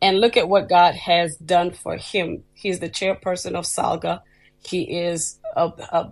and 0.02 0.20
look 0.20 0.36
at 0.36 0.48
what 0.48 0.68
God 0.68 0.94
has 0.94 1.36
done 1.36 1.72
for 1.72 1.96
him. 1.96 2.44
He's 2.54 2.80
the 2.80 2.88
chairperson 2.88 3.54
of 3.54 3.64
Salga. 3.64 4.22
He 4.66 4.82
is 4.82 5.38
a, 5.56 5.72
a, 5.92 6.10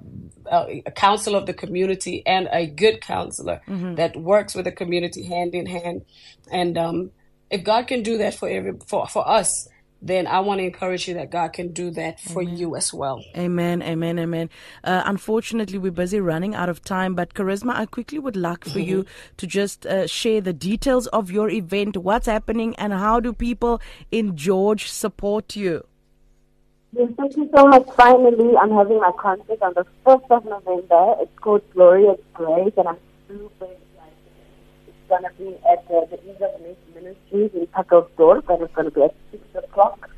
a, 0.87 0.91
counselor 0.91 1.39
of 1.39 1.47
the 1.47 1.55
community 1.55 2.23
and 2.27 2.49
a 2.51 2.67
good 2.67 3.01
counselor 3.01 3.61
mm-hmm. 3.67 3.95
that 3.97 4.17
works 4.17 4.55
with 4.55 4.65
the 4.65 4.73
community 4.73 5.25
hand 5.25 5.55
in 5.55 5.67
hand. 5.67 6.05
And 6.51 6.79
um, 6.79 7.11
if 7.51 7.65
God 7.65 7.87
can 7.87 8.03
do 8.03 8.19
that 8.19 8.35
for 8.35 8.49
every 8.49 8.73
for, 8.87 9.07
for 9.07 9.29
us, 9.29 9.69
then 10.01 10.27
I 10.27 10.41
want 10.41 10.61
to 10.61 10.65
encourage 10.65 11.09
you 11.09 11.15
that 11.15 11.31
God 11.31 11.53
can 11.53 11.73
do 11.73 11.91
that 11.91 12.21
for 12.21 12.43
amen. 12.43 12.57
you 12.57 12.77
as 12.77 12.95
well. 12.95 13.25
Amen, 13.37 13.83
amen, 13.83 14.19
amen. 14.19 14.51
Uh, 14.85 15.03
unfortunately, 15.05 15.79
we're 15.79 15.91
busy 15.91 16.21
running 16.21 16.55
out 16.55 16.69
of 16.69 16.83
time, 16.83 17.15
but 17.15 17.35
Charisma, 17.35 17.75
I 17.75 17.87
quickly 17.87 18.19
would 18.19 18.37
like 18.37 18.65
for 18.65 18.79
you 18.79 19.07
to 19.39 19.47
just 19.47 19.87
uh, 19.87 20.07
share 20.07 20.41
the 20.41 20.53
details 20.53 21.07
of 21.09 21.31
your 21.31 21.51
event, 21.51 21.97
what's 21.97 22.27
happening, 22.27 22.77
and 22.77 22.93
how 22.93 23.19
do 23.19 23.33
people 23.33 23.81
in 24.13 24.37
George 24.37 24.91
support 24.91 25.57
you? 25.57 25.85
Yes, 26.93 27.11
thank 27.19 27.37
you 27.37 27.51
so 27.55 27.67
much. 27.67 27.87
Finally, 27.97 28.57
I'm 28.57 28.71
having 28.71 28.99
my 28.99 29.13
concert 29.19 29.61
on 29.61 29.75
the 29.75 29.85
1st 30.07 30.31
of 30.31 30.45
November. 30.47 31.17
It's 31.21 31.39
called 31.41 31.63
Glorious 31.75 32.19
Grace, 32.33 32.73
and 32.77 32.89
I'm 32.89 32.97
super 33.29 33.67
excited. 33.67 33.83
It's 33.83 33.88
going 35.09 35.25
to 35.25 35.33
be 35.39 35.57
at 35.71 35.85
uh, 35.91 36.05
the 36.11 36.19
Ease 36.25 36.41
of 36.41 36.61
Ministries 36.95 37.51
in 37.55 37.67
Pacaltsdorp, 37.69 38.49
and 38.49 38.63
it's 38.63 38.75
going 38.75 38.87
to 38.87 38.91
be 38.91 39.03
at 39.03 39.15
6 39.33 39.43
o'clock. 39.65 40.09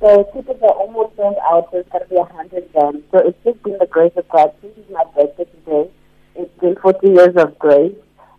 So 0.00 0.28
tickets 0.34 0.60
are 0.62 0.76
almost 0.76 1.16
sold 1.16 1.36
out, 1.42 1.68
so 1.72 1.78
it's 1.78 1.88
going 1.90 2.04
to 2.04 2.10
be 2.10 2.16
a 2.16 2.20
100 2.20 2.68
rand. 2.74 3.04
So 3.10 3.18
it's 3.18 3.38
just 3.44 3.62
been 3.62 3.78
the 3.78 3.86
grace 3.86 4.12
of 4.16 4.28
God. 4.28 4.52
This 4.60 4.72
is 4.76 4.84
my 4.90 5.04
birthday 5.16 5.44
today. 5.44 5.90
It's 6.36 6.60
been 6.60 6.76
40 6.76 7.08
years 7.08 7.36
of 7.36 7.58
grace, 7.58 7.96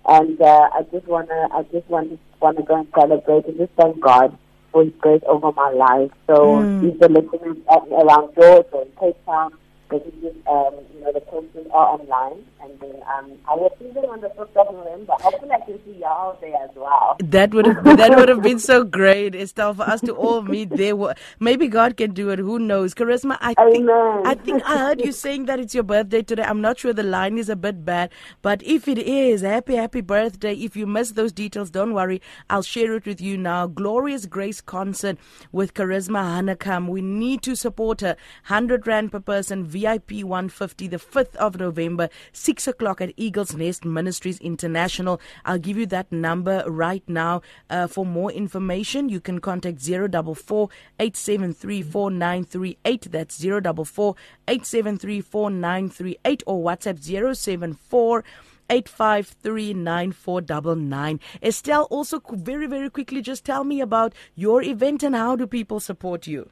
and 0.07 0.39
uh, 0.39 0.69
I 0.73 0.83
just 0.91 1.07
want 1.07 1.29
to, 1.29 1.47
I 1.51 1.63
just 1.71 1.89
want 1.89 2.11
to, 2.11 2.19
want 2.39 2.57
to 2.57 2.63
go 2.63 2.75
and 2.75 2.87
celebrate 2.93 3.45
and 3.45 3.57
just 3.57 3.71
thank 3.73 3.99
God 3.99 4.37
for 4.71 4.83
His 4.83 4.93
grace 4.99 5.23
over 5.27 5.51
my 5.53 5.71
life. 5.71 6.11
So 6.27 6.61
mm. 6.61 6.91
if 6.91 6.99
the 6.99 7.09
listeners 7.09 7.57
around 7.67 8.35
George 8.35 8.67
or 8.71 8.83
in 8.83 8.91
Cape 8.99 9.25
Town, 9.25 9.53
they 9.89 9.99
can 9.99 10.11
just, 10.21 10.47
um, 10.47 10.75
you 10.93 11.01
know, 11.01 11.13
the 11.13 11.21
courses 11.21 11.67
are 11.71 11.99
online. 11.99 12.45
And 12.65 12.79
then 12.79 13.01
um, 13.15 13.37
I 13.47 13.53
will 13.53 13.75
see 13.79 13.91
them 13.91 14.05
on 14.05 14.21
the 14.21 14.29
1st 14.29 14.55
of 14.55 14.73
November. 14.73 15.13
Hopefully 15.19 15.51
I 15.51 15.65
can 15.65 15.79
see 15.85 15.99
y'all 15.99 16.37
there 16.41 16.55
as 16.63 16.71
well. 16.75 17.15
That 17.19 17.53
would 17.53 17.67
have, 17.67 17.83
that 17.83 18.17
would 18.17 18.29
have 18.29 18.41
been 18.41 18.59
so 18.59 18.83
great, 18.83 19.35
Estelle, 19.35 19.75
for 19.75 19.83
us 19.83 20.01
to 20.01 20.13
all 20.13 20.41
meet 20.41 20.69
there. 20.69 20.95
Maybe 21.39 21.67
God 21.67 21.95
can 21.97 22.13
do 22.13 22.29
it. 22.31 22.39
Who 22.39 22.57
knows? 22.57 22.95
Charisma, 22.95 23.37
I 23.39 23.53
think, 23.53 23.89
I 23.89 24.33
think 24.33 24.63
I 24.65 24.77
heard 24.79 25.01
you 25.01 25.11
saying 25.25 25.45
that 25.45 25.59
it's 25.59 25.75
your 25.75 25.83
birthday 25.83 26.23
today. 26.23 26.43
I'm 26.43 26.61
not 26.61 26.79
sure 26.79 26.93
the 26.93 27.03
line 27.03 27.37
is 27.37 27.49
a 27.49 27.55
bit 27.55 27.85
bad, 27.85 28.09
but 28.41 28.63
if 28.63 28.87
it 28.87 28.97
is, 28.97 29.41
happy, 29.41 29.75
happy 29.75 30.01
birthday. 30.01 30.53
If 30.53 30.75
you 30.75 30.87
missed 30.87 31.15
those 31.15 31.31
details, 31.31 31.69
don't 31.69 31.93
worry. 31.93 32.21
I'll 32.49 32.63
share 32.63 32.95
it 32.95 33.05
with 33.05 33.21
you 33.21 33.37
now. 33.37 33.67
Glorious 33.67 34.25
Grace 34.25 34.61
concert 34.61 35.17
with 35.51 35.73
Charisma 35.75 36.23
Hanekam. 36.23 36.87
We 36.87 37.01
need 37.01 37.43
to 37.43 37.55
support 37.55 38.01
her. 38.01 38.15
100 38.47 38.87
Rand 38.87 39.11
per 39.11 39.19
person 39.19 39.65
VIP 39.65 40.23
150, 40.23 40.87
the 40.87 40.97
5th 40.97 41.35
of 41.35 41.59
November, 41.59 42.09
6 42.31 42.54
o'clock 42.67 43.01
at 43.01 43.13
Eagles 43.17 43.55
Nest 43.55 43.83
Ministries 43.83 44.39
International. 44.39 45.19
I'll 45.43 45.59
give 45.59 45.77
you 45.77 45.85
that 45.87 46.11
number 46.11 46.63
right 46.67 47.03
now. 47.07 47.41
Uh, 47.69 47.87
for 47.87 48.05
more 48.05 48.31
information, 48.31 49.09
you 49.09 49.19
can 49.19 49.39
contact 49.39 49.81
044 49.81 50.69
873 50.99 51.81
4938. 51.81 53.11
That's 53.11 53.43
044 53.43 54.15
873 54.47 55.21
4938 55.21 56.43
or 56.45 56.63
WhatsApp 56.63 57.35
074 57.35 58.23
8539499. 58.69 61.19
Estelle, 61.43 61.87
also 61.91 62.21
very, 62.31 62.67
very 62.67 62.89
quickly, 62.89 63.21
just 63.21 63.43
tell 63.45 63.63
me 63.63 63.79
about 63.81 64.13
your 64.35 64.63
event 64.63 65.03
and 65.03 65.15
how 65.15 65.35
do 65.35 65.45
people 65.45 65.79
support 65.79 66.25
you? 66.27 66.49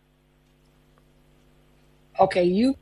Okay, 2.20 2.44
you 2.44 2.76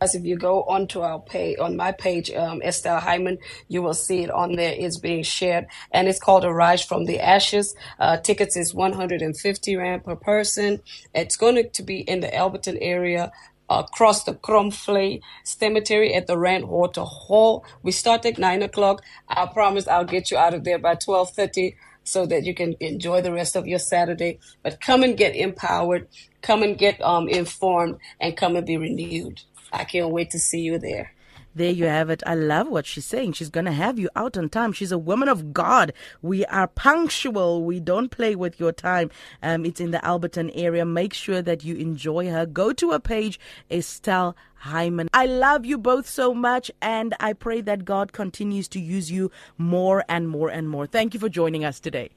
as 0.00 0.14
if 0.14 0.24
you 0.24 0.36
go 0.36 0.62
onto 0.64 1.00
our 1.00 1.20
page, 1.20 1.58
on 1.58 1.76
my 1.76 1.92
page, 1.92 2.30
um, 2.30 2.62
Estelle 2.62 3.00
Hyman, 3.00 3.38
you 3.68 3.82
will 3.82 3.94
see 3.94 4.22
it 4.22 4.30
on 4.30 4.56
there. 4.56 4.74
It's 4.76 4.98
being 4.98 5.22
shared 5.22 5.66
and 5.92 6.08
it's 6.08 6.20
called 6.20 6.44
Arise 6.44 6.84
from 6.84 7.06
the 7.06 7.20
Ashes. 7.20 7.74
Uh, 7.98 8.16
tickets 8.16 8.56
is 8.56 8.74
150 8.74 9.76
Rand 9.76 10.04
per 10.04 10.16
person. 10.16 10.80
It's 11.14 11.36
going 11.36 11.70
to 11.70 11.82
be 11.82 12.00
in 12.00 12.20
the 12.20 12.28
Alberton 12.28 12.78
area 12.80 13.32
across 13.70 14.24
the 14.24 14.34
Kromvlei 14.34 15.20
Cemetery 15.44 16.14
at 16.14 16.26
the 16.26 16.38
Randwater 16.38 17.04
Hall. 17.04 17.64
We 17.82 17.92
start 17.92 18.24
at 18.24 18.38
nine 18.38 18.62
o'clock. 18.62 19.02
I 19.28 19.46
promise 19.46 19.86
I'll 19.86 20.04
get 20.04 20.30
you 20.30 20.38
out 20.38 20.54
of 20.54 20.64
there 20.64 20.78
by 20.78 20.90
1230 20.90 21.76
so 22.04 22.24
that 22.24 22.44
you 22.44 22.54
can 22.54 22.74
enjoy 22.80 23.20
the 23.20 23.32
rest 23.32 23.54
of 23.54 23.66
your 23.66 23.78
Saturday. 23.78 24.38
But 24.62 24.80
come 24.80 25.02
and 25.02 25.16
get 25.16 25.36
empowered, 25.36 26.08
come 26.40 26.62
and 26.62 26.78
get 26.78 27.00
um, 27.02 27.28
informed, 27.28 27.98
and 28.20 28.36
come 28.36 28.56
and 28.56 28.66
be 28.66 28.78
renewed. 28.78 29.42
I 29.72 29.84
can't 29.84 30.10
wait 30.10 30.30
to 30.30 30.38
see 30.38 30.60
you 30.60 30.78
there. 30.78 31.12
There 31.54 31.72
you 31.72 31.86
have 31.86 32.08
it. 32.08 32.22
I 32.24 32.36
love 32.36 32.68
what 32.68 32.86
she's 32.86 33.04
saying. 33.04 33.32
She's 33.32 33.50
going 33.50 33.64
to 33.64 33.72
have 33.72 33.98
you 33.98 34.08
out 34.14 34.36
on 34.36 34.48
time. 34.48 34.72
She's 34.72 34.92
a 34.92 34.98
woman 34.98 35.28
of 35.28 35.52
God. 35.52 35.92
We 36.22 36.44
are 36.46 36.68
punctual. 36.68 37.64
We 37.64 37.80
don't 37.80 38.10
play 38.10 38.36
with 38.36 38.60
your 38.60 38.70
time. 38.70 39.10
Um, 39.42 39.64
it's 39.64 39.80
in 39.80 39.90
the 39.90 39.98
Alberton 39.98 40.52
area. 40.54 40.84
Make 40.84 41.14
sure 41.14 41.42
that 41.42 41.64
you 41.64 41.74
enjoy 41.74 42.30
her. 42.30 42.46
Go 42.46 42.72
to 42.74 42.92
her 42.92 43.00
page, 43.00 43.40
Estelle 43.72 44.36
Hyman. 44.54 45.08
I 45.12 45.26
love 45.26 45.66
you 45.66 45.78
both 45.78 46.08
so 46.08 46.32
much, 46.32 46.70
and 46.80 47.14
I 47.18 47.32
pray 47.32 47.60
that 47.62 47.84
God 47.84 48.12
continues 48.12 48.68
to 48.68 48.80
use 48.80 49.10
you 49.10 49.32
more 49.56 50.04
and 50.08 50.28
more 50.28 50.50
and 50.50 50.68
more. 50.68 50.86
Thank 50.86 51.12
you 51.12 51.18
for 51.18 51.28
joining 51.28 51.64
us 51.64 51.80
today. 51.80 52.10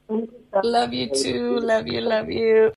Love 0.64 0.94
you 0.94 1.10
too. 1.10 1.60
Love 1.62 1.88
you. 1.88 2.02
Love 2.02 2.30
you. 2.30 2.70